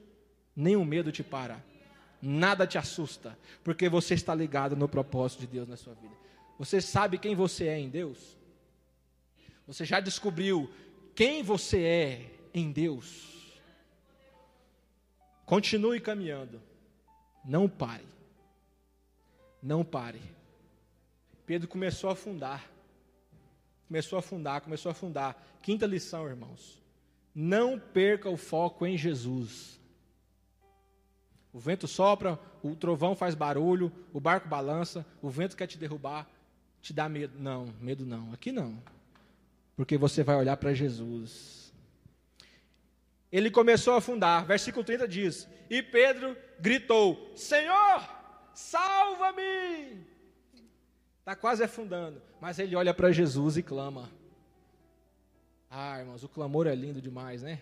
[0.57, 1.63] nenhum medo te para,
[2.21, 6.15] nada te assusta, porque você está ligado no propósito de Deus na sua vida.
[6.59, 8.37] Você sabe quem você é em Deus?
[9.67, 10.71] Você já descobriu
[11.15, 13.29] quem você é em Deus?
[15.47, 16.61] Continue caminhando,
[17.45, 18.07] não pare,
[19.63, 20.21] não pare.
[21.47, 22.71] Pedro começou a afundar,
[23.89, 25.37] começou a afundar, começou a afundar.
[25.63, 26.80] Quinta lição, irmãos.
[27.35, 29.81] Não perca o foco em Jesus.
[31.53, 36.29] O vento sopra, o trovão faz barulho, o barco balança, o vento quer te derrubar,
[36.81, 37.39] te dá medo.
[37.39, 38.33] Não, medo não.
[38.33, 38.81] Aqui não.
[39.77, 41.73] Porque você vai olhar para Jesus.
[43.33, 44.45] Ele começou a afundar.
[44.45, 48.09] Versículo 30 diz: E Pedro gritou: Senhor,
[48.55, 50.07] salva-me!
[51.19, 52.21] Está quase afundando.
[52.41, 54.11] Mas ele olha para Jesus e clama.
[55.73, 57.61] Ah, irmãos, o clamor é lindo demais, né?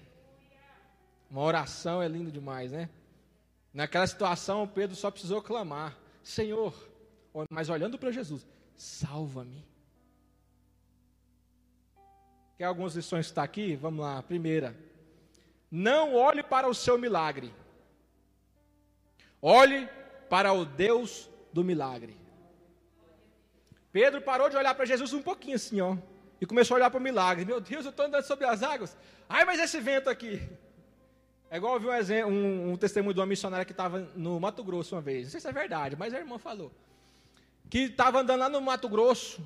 [1.30, 2.88] Uma oração é lindo demais, né?
[3.72, 6.74] Naquela situação, Pedro só precisou clamar: Senhor,
[7.50, 9.62] mas olhando para Jesus, salva-me.
[12.56, 13.76] Quer algumas lições que está aqui?
[13.76, 14.22] Vamos lá.
[14.22, 14.74] Primeira,
[15.70, 17.52] não olhe para o seu milagre,
[19.42, 19.86] olhe
[20.30, 22.16] para o Deus do milagre.
[23.92, 25.94] Pedro parou de olhar para Jesus um pouquinho assim, ó
[26.40, 27.44] e começou a olhar para o milagre.
[27.44, 28.96] Meu Deus, eu estou andando sobre as águas.
[29.28, 30.40] Ai, mas esse vento aqui.
[31.50, 34.38] É igual eu vi um, exemplo, um, um testemunho de uma missionária que estava no
[34.38, 35.24] Mato Grosso uma vez.
[35.24, 36.70] Não sei se é verdade, mas a irmã falou.
[37.70, 39.42] Que estava andando lá no Mato Grosso,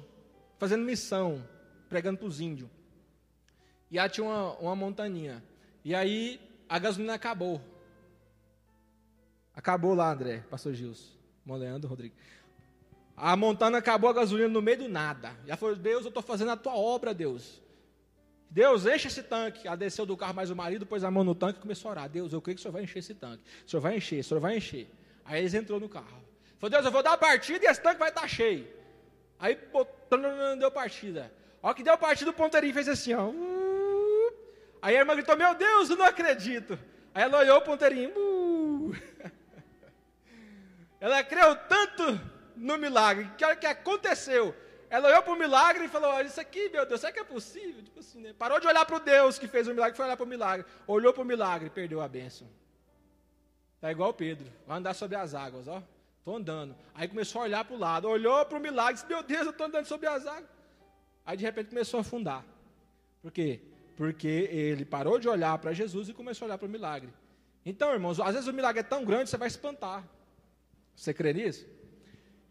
[0.59, 1.47] fazendo missão,
[1.89, 2.69] pregando para os índios.
[3.91, 5.43] E aí tinha uma, uma montaninha.
[5.85, 7.61] E aí a gasolina acabou.
[9.55, 11.13] Acabou lá, André, pastor Gilson.
[11.45, 12.15] Moleandro, Rodrigo.
[13.17, 15.37] A montana acabou a gasolina no meio do nada.
[15.47, 17.61] Já falou, Deus, eu estou fazendo a tua obra, Deus.
[18.51, 19.67] Deus, enche esse tanque.
[19.67, 21.93] Ela desceu do carro mais o marido, pôs a mão no tanque e começou a
[21.93, 22.09] orar.
[22.09, 23.43] Deus, eu creio que o senhor vai encher esse tanque.
[23.67, 24.91] O senhor vai encher, o senhor vai encher.
[25.25, 26.23] Aí eles entrou no carro.
[26.59, 28.67] Falou, Deus, eu vou dar a partida e esse tanque vai estar cheio.
[29.39, 29.59] Aí
[30.59, 31.33] deu partida.
[31.63, 33.31] A hora que deu partida, o ponteirinho fez assim, ó.
[34.81, 36.79] Aí a irmã gritou, meu Deus, eu não acredito.
[37.15, 38.13] Aí ela olhou o ponteirinho.
[41.01, 42.21] Ela creu tanto
[42.63, 44.55] no milagre, que hora que aconteceu,
[44.89, 47.83] ela olhou para o milagre e falou: Isso aqui, meu Deus, será que é possível?
[47.83, 48.33] Tipo assim, né?
[48.39, 50.65] Parou de olhar para o Deus que fez o milagre, foi olhar para o milagre.
[50.87, 52.49] Olhou para o milagre perdeu a bênção.
[53.75, 55.83] Está igual Pedro, vai andar sobre as águas, ó.
[56.19, 56.77] Estou andando.
[56.95, 59.51] Aí começou a olhar para o lado, olhou para o milagre, disse: Meu Deus, eu
[59.51, 60.51] estou andando sobre as águas.
[61.27, 62.45] Aí de repente começou a afundar.
[63.21, 63.61] Por quê?
[63.97, 67.13] Porque ele parou de olhar para Jesus e começou a olhar para o milagre.
[67.67, 70.05] Então, irmãos, às vezes o milagre é tão grande, você vai espantar.
[70.95, 71.67] Você crê nisso?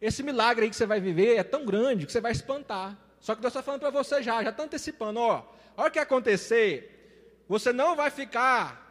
[0.02, 2.98] Esse milagre aí que você vai viver é tão grande que você vai espantar.
[3.20, 5.46] Só que Deus está falando para você já, já está antecipando, ó.
[5.78, 8.82] A hora que acontecer, você não vai ficar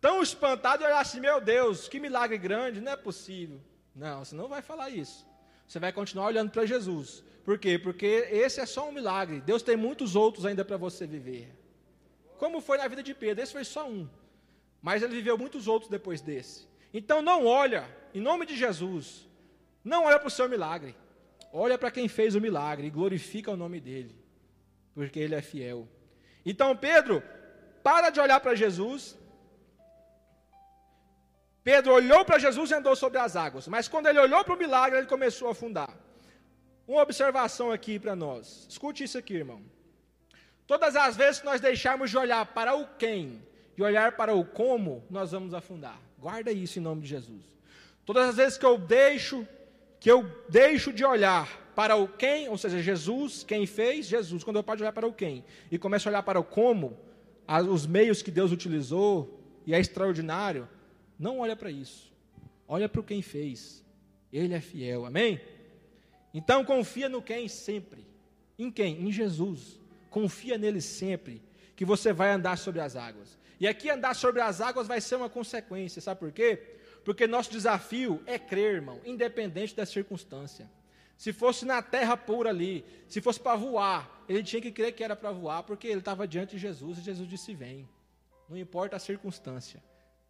[0.00, 3.60] tão espantado e olhar assim, meu Deus, que milagre grande, não é possível.
[3.94, 5.24] Não, você não vai falar isso.
[5.68, 7.22] Você vai continuar olhando para Jesus.
[7.44, 7.78] Por quê?
[7.78, 9.40] Porque esse é só um milagre.
[9.40, 11.54] Deus tem muitos outros ainda para você viver.
[12.38, 14.08] Como foi na vida de Pedro, esse foi só um.
[14.82, 16.66] Mas ele viveu muitos outros depois desse.
[16.92, 19.28] Então não olha, em nome de Jesus,
[19.84, 20.94] não olha para o seu milagre.
[21.52, 24.14] Olha para quem fez o milagre e glorifica o nome dele,
[24.94, 25.88] porque ele é fiel.
[26.44, 27.22] Então, Pedro,
[27.82, 29.16] para de olhar para Jesus.
[31.62, 34.58] Pedro olhou para Jesus e andou sobre as águas, mas quando ele olhou para o
[34.58, 35.94] milagre, ele começou a afundar.
[36.86, 38.66] Uma observação aqui para nós.
[38.68, 39.62] Escute isso aqui, irmão.
[40.66, 43.42] Todas as vezes que nós deixarmos de olhar para o quem
[43.76, 46.00] e olhar para o como, nós vamos afundar.
[46.18, 47.44] Guarda isso em nome de Jesus.
[48.04, 49.46] Todas as vezes que eu deixo
[50.00, 54.56] que eu deixo de olhar para o quem, ou seja, Jesus, quem fez, Jesus, quando
[54.56, 56.98] eu paro de olhar para o quem e começo a olhar para o como,
[57.68, 60.68] os meios que Deus utilizou, e é extraordinário,
[61.18, 62.10] não olha para isso.
[62.66, 63.84] Olha para o quem fez.
[64.32, 65.04] Ele é fiel.
[65.04, 65.40] Amém?
[66.32, 68.06] Então confia no quem sempre.
[68.58, 69.02] Em quem?
[69.02, 69.78] Em Jesus.
[70.08, 71.42] Confia nele sempre,
[71.76, 73.38] que você vai andar sobre as águas.
[73.60, 76.78] E aqui andar sobre as águas vai ser uma consequência, sabe por quê?
[77.04, 80.70] Porque nosso desafio é crer, irmão, independente da circunstância.
[81.16, 85.04] Se fosse na terra pura ali, se fosse para voar, ele tinha que crer que
[85.04, 87.88] era para voar, porque ele estava diante de Jesus e Jesus disse: Vem.
[88.48, 89.82] Não importa a circunstância,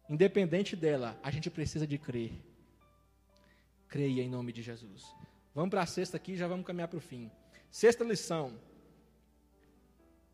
[0.07, 2.31] independente dela, a gente precisa de crer.
[3.87, 5.03] Creia em nome de Jesus.
[5.55, 7.31] Vamos para a sexta aqui, já vamos caminhar para o fim.
[7.71, 8.59] Sexta lição.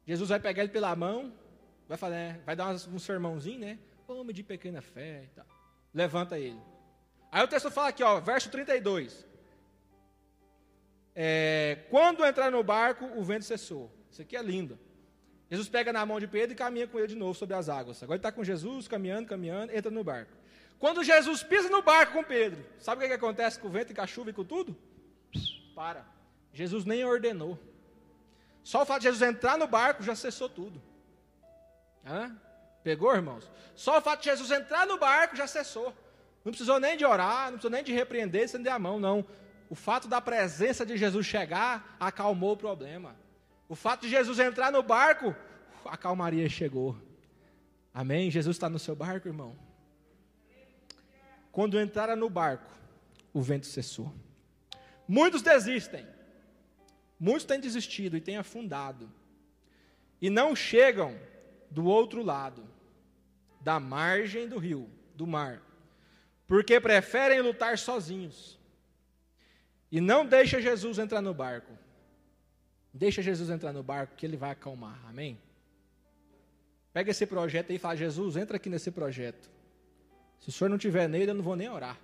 [0.05, 1.33] Jesus vai pegar ele pela mão,
[1.87, 3.79] vai, falar, vai dar um sermãozinho, né?
[4.07, 5.56] Homem de pequena fé e tal
[5.93, 6.59] levanta ele.
[7.31, 9.25] Aí o texto fala aqui, ó, verso 32.
[11.15, 13.91] É, quando entrar no barco, o vento cessou.
[14.11, 14.77] Isso aqui é lindo.
[15.49, 18.03] Jesus pega na mão de Pedro e caminha com ele de novo sobre as águas.
[18.03, 20.31] Agora ele está com Jesus, caminhando, caminhando, entra no barco.
[20.77, 23.91] Quando Jesus pisa no barco com Pedro, sabe o que, que acontece com o vento
[23.91, 24.77] e com a chuva e com tudo?
[25.73, 26.05] Para.
[26.53, 27.57] Jesus nem ordenou.
[28.63, 30.81] Só o fato de Jesus entrar no barco já cessou tudo.
[32.05, 32.35] Hã?
[32.87, 33.51] Pegou, irmãos?
[33.75, 35.93] Só o fato de Jesus entrar no barco já cessou.
[36.45, 39.25] Não precisou nem de orar, não precisou nem de repreender, estender a mão, não.
[39.69, 43.13] O fato da presença de Jesus chegar acalmou o problema.
[43.67, 45.35] O fato de Jesus entrar no barco,
[45.83, 46.97] a calmaria chegou.
[47.93, 48.31] Amém?
[48.31, 49.53] Jesus está no seu barco, irmão.
[51.51, 52.71] Quando entraram no barco,
[53.33, 54.15] o vento cessou.
[55.05, 56.07] Muitos desistem.
[57.19, 59.11] Muitos têm desistido e têm afundado.
[60.21, 61.19] E não chegam
[61.69, 62.76] do outro lado
[63.67, 65.61] da margem do rio, do mar,
[66.47, 68.57] porque preferem lutar sozinhos.
[69.91, 71.73] E não deixa Jesus entrar no barco.
[72.93, 74.97] Deixa Jesus entrar no barco que ele vai acalmar.
[75.05, 75.37] Amém?
[76.93, 79.49] Pega esse projeto aí e fala: Jesus, entra aqui nesse projeto.
[80.39, 81.99] Se o senhor não tiver nele, eu não vou nem orar.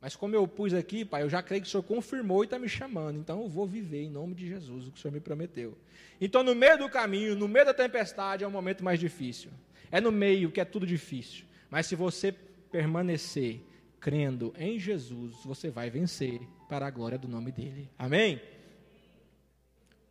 [0.00, 2.60] Mas como eu pus aqui, pai, eu já creio que o senhor confirmou e está
[2.60, 3.18] me chamando.
[3.18, 5.76] Então eu vou viver em nome de Jesus o que o senhor me prometeu.
[6.20, 9.50] Então, no meio do caminho, no meio da tempestade, é o momento mais difícil.
[9.90, 11.44] É no meio que é tudo difícil.
[11.70, 13.60] Mas se você permanecer
[14.00, 17.90] crendo em Jesus, você vai vencer para a glória do nome dele.
[17.98, 18.40] Amém?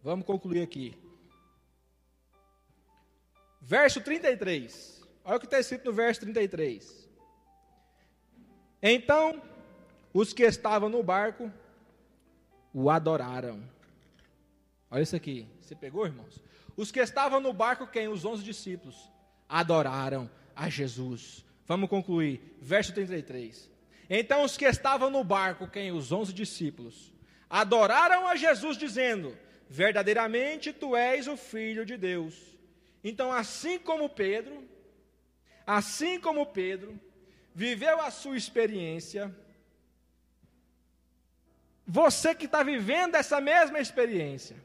[0.01, 0.97] Vamos concluir aqui.
[3.61, 5.01] Verso 33.
[5.23, 7.07] Olha o que está escrito no verso 33.
[8.81, 9.41] Então,
[10.13, 11.51] os que estavam no barco
[12.73, 13.63] o adoraram.
[14.89, 15.47] Olha isso aqui.
[15.61, 16.39] Você pegou, irmãos?
[16.75, 18.07] Os que estavam no barco, quem?
[18.07, 19.12] Os onze discípulos
[19.53, 21.45] adoraram a Jesus.
[21.67, 22.57] Vamos concluir.
[22.59, 23.69] Verso 33.
[24.09, 25.91] Então os que estavam no barco, quem?
[25.91, 27.13] Os onze discípulos,
[27.47, 29.37] adoraram a Jesus, dizendo:
[29.69, 32.33] Verdadeiramente tu és o Filho de Deus.
[33.03, 34.67] Então, assim como Pedro,
[35.67, 36.99] assim como Pedro,
[37.53, 39.33] viveu a sua experiência,
[41.85, 44.55] você que está vivendo essa mesma experiência,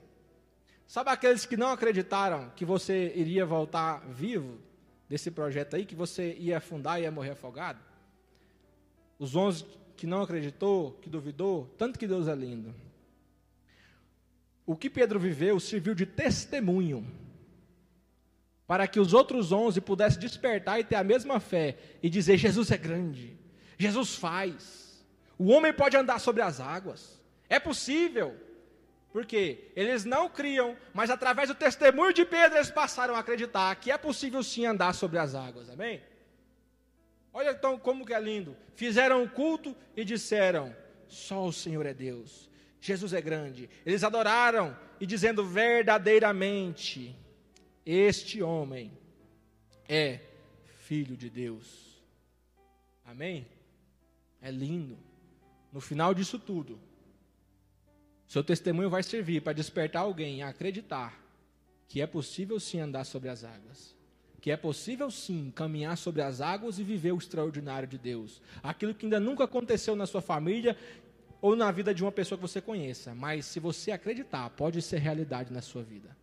[0.87, 4.68] sabe aqueles que não acreditaram que você iria voltar vivo
[5.09, 7.81] desse projeto aí, que você ia afundar e ia morrer afogado?
[9.19, 9.65] Os onze
[9.97, 12.75] que não acreditou, que duvidou, tanto que Deus é lindo.
[14.65, 17.07] O que Pedro viveu serviu de testemunho
[18.69, 22.71] para que os outros onze pudessem despertar e ter a mesma fé e dizer: Jesus
[22.71, 23.35] é grande,
[23.79, 25.03] Jesus faz,
[25.39, 28.37] o homem pode andar sobre as águas, é possível.
[29.13, 33.91] Porque eles não criam, mas através do testemunho de Pedro eles passaram a acreditar que
[33.91, 35.71] é possível sim andar sobre as águas.
[35.71, 36.03] Amém?
[37.33, 38.57] Olha então como que é lindo.
[38.75, 40.75] Fizeram um culto e disseram:
[41.09, 42.49] Só o Senhor é Deus.
[42.81, 43.69] Jesus é grande.
[43.85, 47.17] Eles adoraram e dizendo verdadeiramente:
[47.85, 48.93] Este homem
[49.89, 50.21] é
[50.81, 52.03] filho de Deus.
[53.05, 53.47] Amém?
[54.41, 54.99] É lindo.
[55.73, 56.81] No final disso tudo,
[58.29, 61.19] seu testemunho vai servir para despertar alguém a acreditar
[61.89, 63.97] que é possível sim andar sobre as águas.
[64.41, 68.41] Que é possível sim caminhar sobre as águas e viver o extraordinário de Deus.
[68.63, 70.77] Aquilo que ainda nunca aconteceu na sua família
[71.41, 74.99] ou na vida de uma pessoa que você conheça, mas se você acreditar, pode ser
[74.99, 76.17] realidade na sua vida.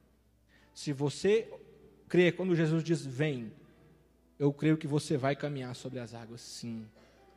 [0.73, 1.49] Se você
[2.07, 3.51] crer quando Jesus diz vem,
[4.37, 6.85] eu creio que você vai caminhar sobre as águas, sim,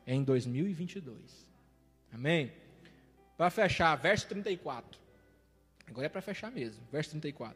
[0.05, 1.47] em 2022.
[2.11, 2.51] Amém?
[3.39, 4.99] Para fechar, verso 34.
[5.87, 7.55] Agora é para fechar mesmo, verso 34.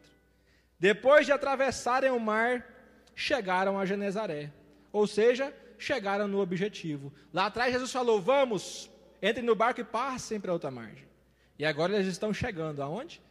[0.79, 2.65] Depois de atravessarem o mar,
[3.13, 4.49] chegaram a Genezaré.
[4.93, 7.11] Ou seja, chegaram no objetivo.
[7.33, 8.89] Lá atrás Jesus falou: Vamos,
[9.21, 11.05] entrem no barco e passem para outra margem.
[11.59, 13.21] E agora eles estão chegando aonde?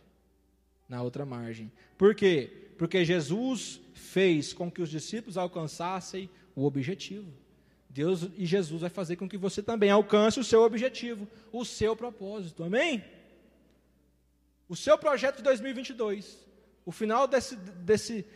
[0.87, 1.73] Na outra margem.
[1.97, 2.75] Por quê?
[2.77, 7.33] Porque Jesus fez com que os discípulos alcançassem o objetivo.
[7.93, 11.95] Deus e Jesus vai fazer com que você também alcance o seu objetivo, o seu
[11.95, 12.65] propósito.
[12.65, 13.05] Amém?
[14.69, 16.39] O seu projeto de 2022.
[16.85, 18.27] O final desse, desse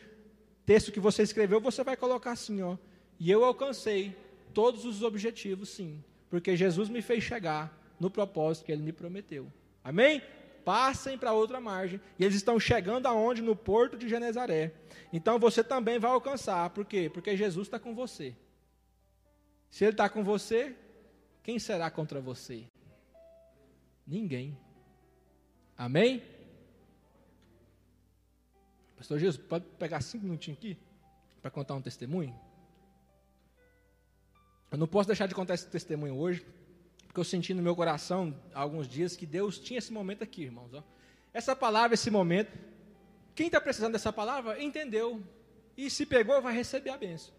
[0.64, 2.76] texto que você escreveu, você vai colocar assim, ó.
[3.18, 4.14] E eu alcancei
[4.52, 9.50] todos os objetivos, sim porque Jesus me fez chegar no propósito que ele me prometeu.
[9.82, 10.22] Amém?
[10.64, 12.00] Passem para outra margem.
[12.18, 13.40] E eles estão chegando aonde?
[13.40, 14.72] No porto de Genezaré.
[15.12, 16.68] Então você também vai alcançar.
[16.70, 17.10] Por quê?
[17.12, 18.34] Porque Jesus está com você.
[19.76, 20.74] Se ele está com você,
[21.42, 22.64] quem será contra você?
[24.06, 24.58] Ninguém.
[25.76, 26.22] Amém?
[28.96, 30.78] Pastor Jesus, pode pegar cinco minutinhos aqui
[31.42, 32.34] para contar um testemunho?
[34.70, 36.46] Eu não posso deixar de contar esse testemunho hoje,
[37.06, 40.44] porque eu senti no meu coração há alguns dias que Deus tinha esse momento aqui,
[40.44, 40.72] irmãos.
[40.72, 40.82] Ó.
[41.34, 42.50] Essa palavra, esse momento,
[43.34, 45.22] quem está precisando dessa palavra, entendeu.
[45.76, 47.34] E se pegou, vai receber a benção.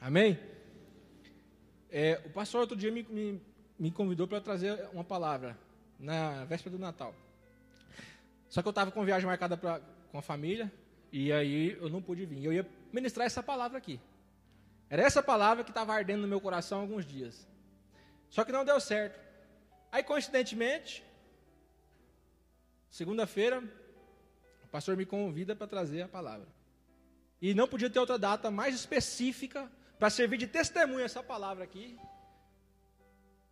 [0.00, 0.38] Amém?
[1.90, 3.42] É, o pastor outro dia me, me,
[3.78, 5.58] me convidou para trazer uma palavra
[5.98, 7.14] na véspera do Natal.
[8.48, 9.80] Só que eu estava com viagem marcada pra,
[10.10, 10.72] com a família,
[11.12, 12.44] e aí eu não pude vir.
[12.44, 14.00] Eu ia ministrar essa palavra aqui.
[14.88, 17.46] Era essa palavra que estava ardendo no meu coração há alguns dias.
[18.28, 19.20] Só que não deu certo.
[19.90, 21.04] Aí, coincidentemente,
[22.88, 23.62] segunda-feira,
[24.64, 26.46] o pastor me convida para trazer a palavra.
[27.42, 29.70] E não podia ter outra data mais específica
[30.00, 32.00] para servir de testemunho essa palavra aqui.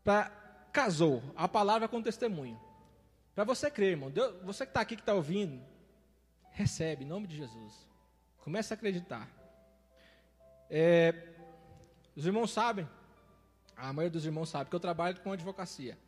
[0.03, 0.33] Para
[0.73, 2.59] casou a palavra com testemunho.
[3.35, 4.11] Para você crer, irmão.
[4.11, 5.63] Deus, você que está aqui, que está ouvindo,
[6.51, 7.87] recebe, em nome de Jesus.
[8.39, 9.29] Comece a acreditar.
[10.71, 11.15] É,
[12.17, 12.89] os irmãos sabem,
[13.77, 15.99] a maioria dos irmãos sabe que eu trabalho com advocacia.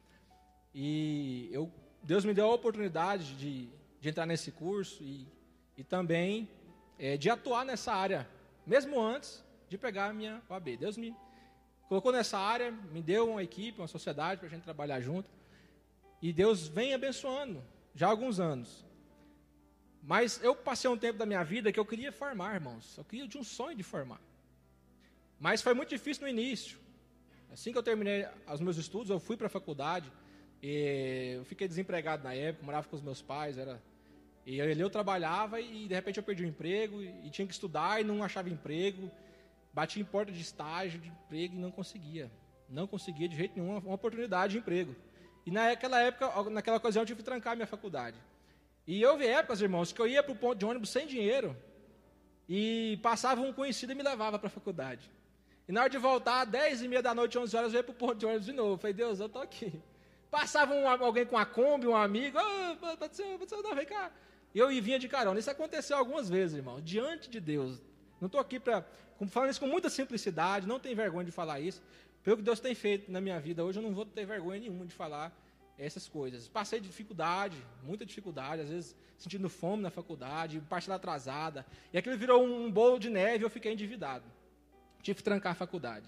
[0.75, 1.71] E eu,
[2.03, 3.69] Deus me deu a oportunidade de,
[4.01, 5.29] de entrar nesse curso e,
[5.77, 6.49] e também
[6.99, 8.27] é, de atuar nessa área,
[8.67, 10.77] mesmo antes de pegar a minha OAB.
[10.77, 11.15] Deus me
[11.89, 15.31] colocou nessa área, me deu uma equipe, uma sociedade para a gente trabalhar junto.
[16.21, 17.63] E Deus vem abençoando
[17.95, 18.85] já há alguns anos.
[20.03, 22.99] Mas eu passei um tempo da minha vida que eu queria formar, irmãos.
[22.99, 24.21] Eu queria, eu tinha um sonho de formar.
[25.39, 26.77] Mas foi muito difícil no início.
[27.53, 30.11] Assim que eu terminei os meus estudos, eu fui para a faculdade.
[30.61, 33.57] eu fiquei desempregado na época, morava com os meus pais.
[33.57, 33.81] Era,
[34.45, 38.01] e ali eu trabalhava e de repente eu perdi o emprego e tinha que estudar
[38.01, 39.09] e não achava emprego.
[39.73, 42.31] Bati em porta de estágio, de emprego e não conseguia.
[42.69, 44.95] Não conseguia de jeito nenhum uma oportunidade de emprego.
[45.47, 48.17] E naquela época, naquela ocasião, eu tive que trancar minha faculdade.
[48.87, 51.57] E vi épocas, irmãos, que eu ia para o ponto de ônibus sem dinheiro
[52.49, 55.09] e passava um conhecido e me levava para a faculdade.
[55.69, 57.93] E na hora de voltar, 10 e meia da noite, 11 horas, eu ia para
[57.93, 58.77] o ponto de ônibus de novo.
[58.77, 59.81] Falei, Deus, eu estou aqui.
[60.31, 63.17] Passava um, alguém com a Kombi, um amigo, oh, pode
[63.63, 64.11] não, vem cá.
[64.53, 65.39] E eu vinha de carona.
[65.39, 67.81] Isso aconteceu algumas vezes, irmão, diante de Deus.
[68.21, 68.85] Não estou aqui para.
[69.29, 71.83] Falando isso com muita simplicidade, não tenho vergonha de falar isso.
[72.23, 74.87] Pelo que Deus tem feito na minha vida hoje, eu não vou ter vergonha nenhuma
[74.87, 75.33] de falar
[75.79, 76.49] essas coisas.
[76.49, 81.67] Passei dificuldade, muita dificuldade, às vezes sentindo fome na faculdade, parcela atrasada.
[81.93, 84.25] E aquilo virou um bolo de neve e eu fiquei endividado.
[85.03, 86.07] Tive que trancar a faculdade.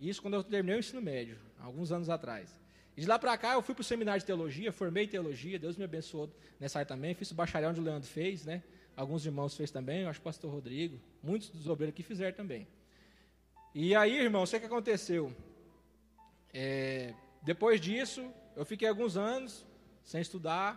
[0.00, 2.58] Isso quando eu terminei o ensino médio, alguns anos atrás.
[2.96, 5.76] E de lá para cá eu fui para o seminário de teologia, formei teologia, Deus
[5.76, 7.14] me abençoou nessa área também.
[7.14, 8.62] Fiz o bacharel onde o Leandro fez, né?
[8.96, 12.36] Alguns irmãos fez também, eu acho que o pastor Rodrigo, muitos dos obreiros que fizeram
[12.36, 12.66] também.
[13.74, 15.34] E aí, irmão, sei o que aconteceu.
[16.52, 19.64] É, depois disso, eu fiquei alguns anos
[20.02, 20.68] sem estudar,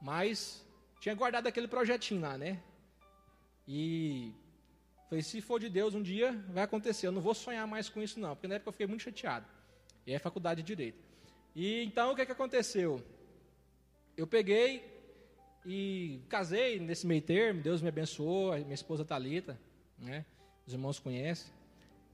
[0.00, 0.66] mas
[1.00, 2.62] tinha guardado aquele projetinho lá, né?
[3.68, 4.32] E
[5.08, 7.06] falei, se for de Deus, um dia vai acontecer.
[7.06, 9.46] Eu não vou sonhar mais com isso, não, porque na época eu fiquei muito chateado.
[10.06, 10.98] E é faculdade de Direito.
[11.54, 13.04] E então, o que, que aconteceu?
[14.16, 14.99] Eu peguei
[15.64, 19.58] e casei nesse meio termo, Deus me abençoou, minha esposa Talita,
[19.98, 20.24] né?
[20.66, 21.52] Os irmãos conhecem.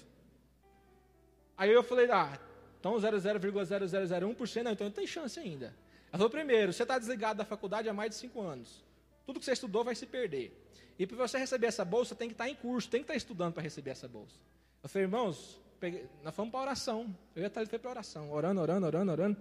[1.57, 2.37] Aí eu falei, ah,
[2.77, 5.67] então, 0,0001%, não, então não tem chance ainda.
[5.67, 8.83] Ela falou, primeiro, você está desligado da faculdade há mais de cinco anos.
[9.25, 10.51] Tudo que você estudou vai se perder.
[10.97, 13.13] E para você receber essa bolsa, tem que estar tá em curso, tem que estar
[13.13, 14.35] tá estudando para receber essa bolsa.
[14.83, 17.15] Eu falei, irmãos, peguei, nós fomos para oração.
[17.37, 19.37] Eu ia estar foi para oração, orando, orando, orando, orando.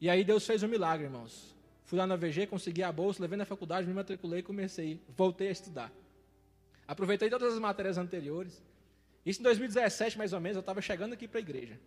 [0.00, 1.54] E aí Deus fez um milagre, irmãos.
[1.84, 5.48] Fui lá na VG, consegui a bolsa, levei na faculdade, me matriculei e comecei, voltei
[5.48, 5.92] a estudar.
[6.86, 8.62] Aproveitei todas as matérias anteriores.
[9.24, 11.80] Isso em 2017, mais ou menos, eu estava chegando aqui para a igreja.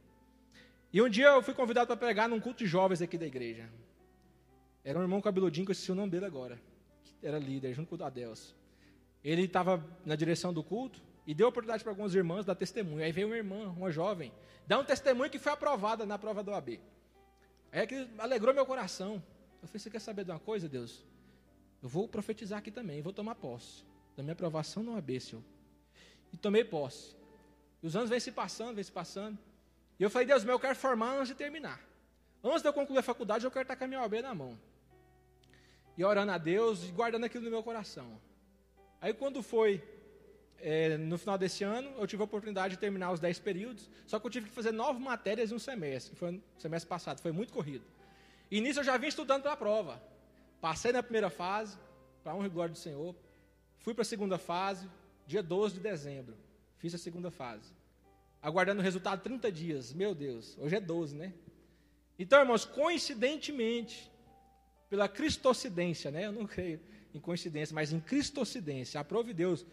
[0.92, 3.70] E um dia eu fui convidado para pregar num culto de jovens aqui da igreja.
[4.84, 6.60] Era um irmão cabeludinho, que eu esqueci o nome dele agora.
[7.22, 8.56] Era líder, junto com o Adelso.
[9.24, 13.04] Ele estava na direção do culto e deu oportunidade para algumas irmãs dar testemunho.
[13.04, 14.32] Aí veio uma irmã, uma jovem,
[14.66, 16.80] dar um testemunho que foi aprovada na prova do AB.
[17.72, 19.22] Aí é que alegrou meu coração.
[19.62, 21.06] Eu falei, você quer saber de uma coisa, Deus?
[21.84, 23.87] Eu vou profetizar aqui também, vou tomar posse
[24.18, 25.44] da minha aprovação no AB, Senhor.
[26.34, 27.16] E tomei posse.
[27.82, 29.38] E os anos vêm se passando, vêm se passando.
[30.00, 31.80] E eu falei, Deus, meu, eu quero formar antes de terminar.
[32.44, 34.58] Antes de eu concluir a faculdade, eu quero estar com a minha OAB na mão.
[35.96, 38.20] E orando a Deus e guardando aquilo no meu coração.
[39.00, 39.84] Aí quando foi
[40.60, 44.20] é, no final desse ano, eu tive a oportunidade de terminar os 10 períodos, só
[44.20, 47.32] que eu tive que fazer nove matérias em um semestre, foi no semestre passado, foi
[47.32, 47.86] muito corrido.
[48.50, 50.02] E nisso eu já vim estudando para a prova.
[50.60, 51.78] Passei na primeira fase,
[52.24, 53.16] para honra e glória do Senhor.
[53.80, 54.90] Fui para a segunda fase,
[55.26, 56.36] dia 12 de dezembro.
[56.78, 57.78] Fiz a segunda fase
[58.42, 59.94] aguardando o resultado 30 dias.
[59.94, 61.34] Meu Deus, hoje é 12, né?
[62.18, 64.12] Então, irmãos, coincidentemente,
[64.90, 66.26] pela cristocidência, né?
[66.26, 66.80] Eu não creio
[67.14, 69.66] em coincidência, mas em cristocidência, aprove Deus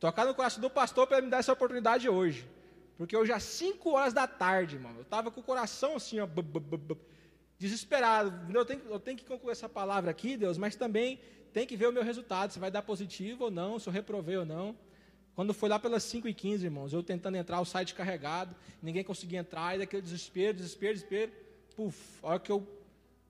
[0.00, 2.48] tocar no coração do pastor para me dar essa oportunidade hoje.
[2.96, 6.28] Porque hoje às 5 horas da tarde, irmão, eu estava com o coração assim, ó,
[7.58, 8.52] desesperado.
[8.52, 11.20] Eu tenho, eu tenho que concluir essa palavra aqui, Deus, mas também
[11.52, 14.36] tem que ver o meu resultado, se vai dar positivo ou não, se eu reprovei
[14.36, 14.76] ou não.
[15.34, 19.04] Quando foi lá pelas 5 e 15 irmãos, eu tentando entrar, o site carregado, ninguém
[19.04, 21.32] conseguia entrar, e daquele desespero, desespero, desespero.
[21.76, 22.66] Puf, a hora que eu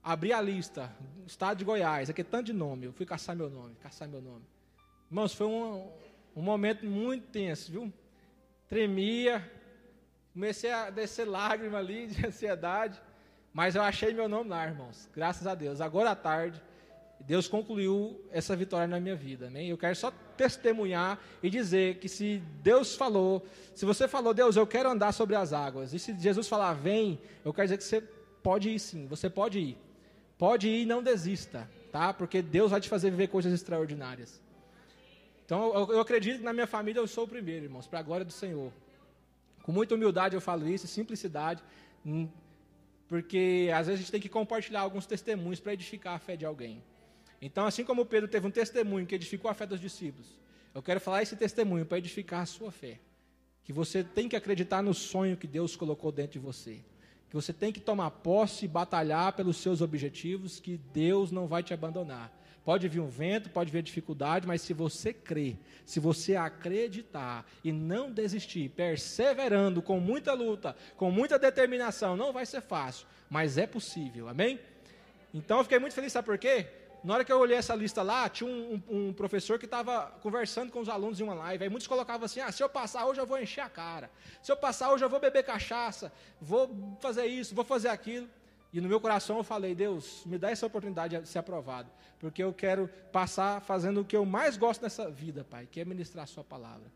[0.03, 0.91] abri a lista,
[1.27, 4.23] estado de Goiás, aqui é tanto de nome, eu fui caçar meu nome, caçar meu
[4.23, 4.43] nome.
[5.11, 5.91] Irmãos, foi um,
[6.35, 7.93] um momento muito tenso, viu?
[8.69, 9.47] Tremia,
[10.33, 12.99] comecei a descer lágrima ali de ansiedade,
[13.53, 15.81] mas eu achei meu nome lá, irmãos, graças a Deus.
[15.81, 16.63] Agora à tarde,
[17.29, 19.69] Deus concluiu essa vitória na minha vida, amém?
[19.69, 24.67] Eu quero só testemunhar e dizer que se Deus falou, se você falou, Deus, eu
[24.67, 28.01] quero andar sobre as águas, e se Jesus falar, vem, eu quero dizer que você
[28.43, 29.79] pode ir sim, você pode ir.
[30.39, 32.15] Pode ir e não desista, tá?
[32.15, 34.41] Porque Deus vai te fazer viver coisas extraordinárias.
[35.45, 38.03] Então, eu, eu acredito que na minha família eu sou o primeiro, irmãos, para a
[38.03, 38.73] glória do Senhor.
[39.63, 41.63] Com muita humildade eu falo isso, simplicidade,
[42.07, 42.27] hum,
[43.07, 46.47] porque às vezes a gente tem que compartilhar alguns testemunhos para edificar a fé de
[46.47, 46.83] alguém.
[47.41, 50.27] Então, assim como Pedro teve um testemunho que edificou a fé dos discípulos,
[50.75, 52.99] eu quero falar esse testemunho para edificar a sua fé.
[53.65, 56.81] Que você tem que acreditar no sonho que Deus colocou dentro de você.
[57.29, 61.63] Que você tem que tomar posse e batalhar pelos seus objetivos, que Deus não vai
[61.63, 62.33] te abandonar.
[62.65, 67.73] Pode vir um vento, pode vir dificuldade, mas se você crer, se você acreditar e
[67.73, 73.67] não desistir, perseverando com muita luta, com muita determinação, não vai ser fácil, mas é
[73.67, 74.61] possível, amém?
[75.33, 76.67] Então eu fiquei muito feliz, sabe por quê?
[77.03, 80.07] Na hora que eu olhei essa lista lá, tinha um, um, um professor que estava
[80.21, 81.65] conversando com os alunos em uma live.
[81.65, 84.11] Aí muitos colocavam assim: ah, se eu passar hoje eu vou encher a cara.
[84.43, 86.13] Se eu passar hoje eu vou beber cachaça.
[86.41, 88.29] Vou fazer isso, vou fazer aquilo.
[88.73, 91.91] E no meu coração eu falei, Deus, me dá essa oportunidade de ser aprovado,
[92.21, 95.85] porque eu quero passar fazendo o que eu mais gosto nessa vida, Pai, que é
[95.85, 96.93] ministrar a Sua palavra.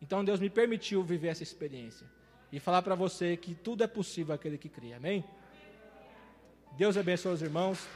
[0.00, 2.06] Então Deus me permitiu viver essa experiência
[2.52, 4.92] e falar para você que tudo é possível aquele que crê.
[4.92, 5.24] Amém?
[6.76, 7.86] Deus abençoe os irmãos.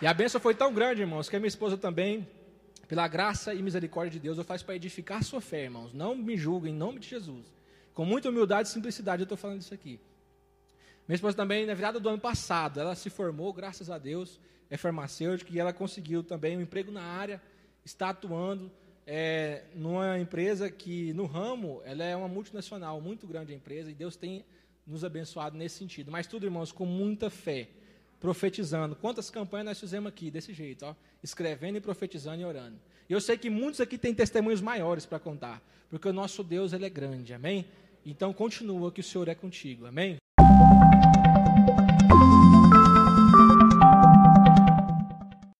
[0.00, 2.24] E a bênção foi tão grande, irmãos, que a minha esposa também,
[2.86, 5.92] pela graça e misericórdia de Deus, eu faço para edificar sua fé, irmãos.
[5.92, 7.52] Não me julguem, em nome de Jesus.
[7.94, 9.98] Com muita humildade e simplicidade eu estou falando isso aqui.
[11.08, 14.38] Minha esposa também, na virada do ano passado, ela se formou, graças a Deus,
[14.70, 17.42] é farmacêutica e ela conseguiu também um emprego na área,
[17.84, 18.70] está atuando
[19.04, 23.94] é, numa empresa que, no ramo, ela é uma multinacional, muito grande a empresa, e
[23.94, 24.44] Deus tem
[24.86, 26.12] nos abençoado nesse sentido.
[26.12, 27.68] Mas tudo, irmãos, com muita fé,
[28.20, 28.96] profetizando.
[28.96, 32.78] Quantas campanhas nós fizemos aqui desse jeito, ó, escrevendo e profetizando e orando.
[33.08, 36.72] E eu sei que muitos aqui têm testemunhos maiores para contar, porque o nosso Deus
[36.72, 37.66] ele é grande, amém?
[38.04, 39.86] Então continua que o Senhor é contigo.
[39.86, 40.16] Amém?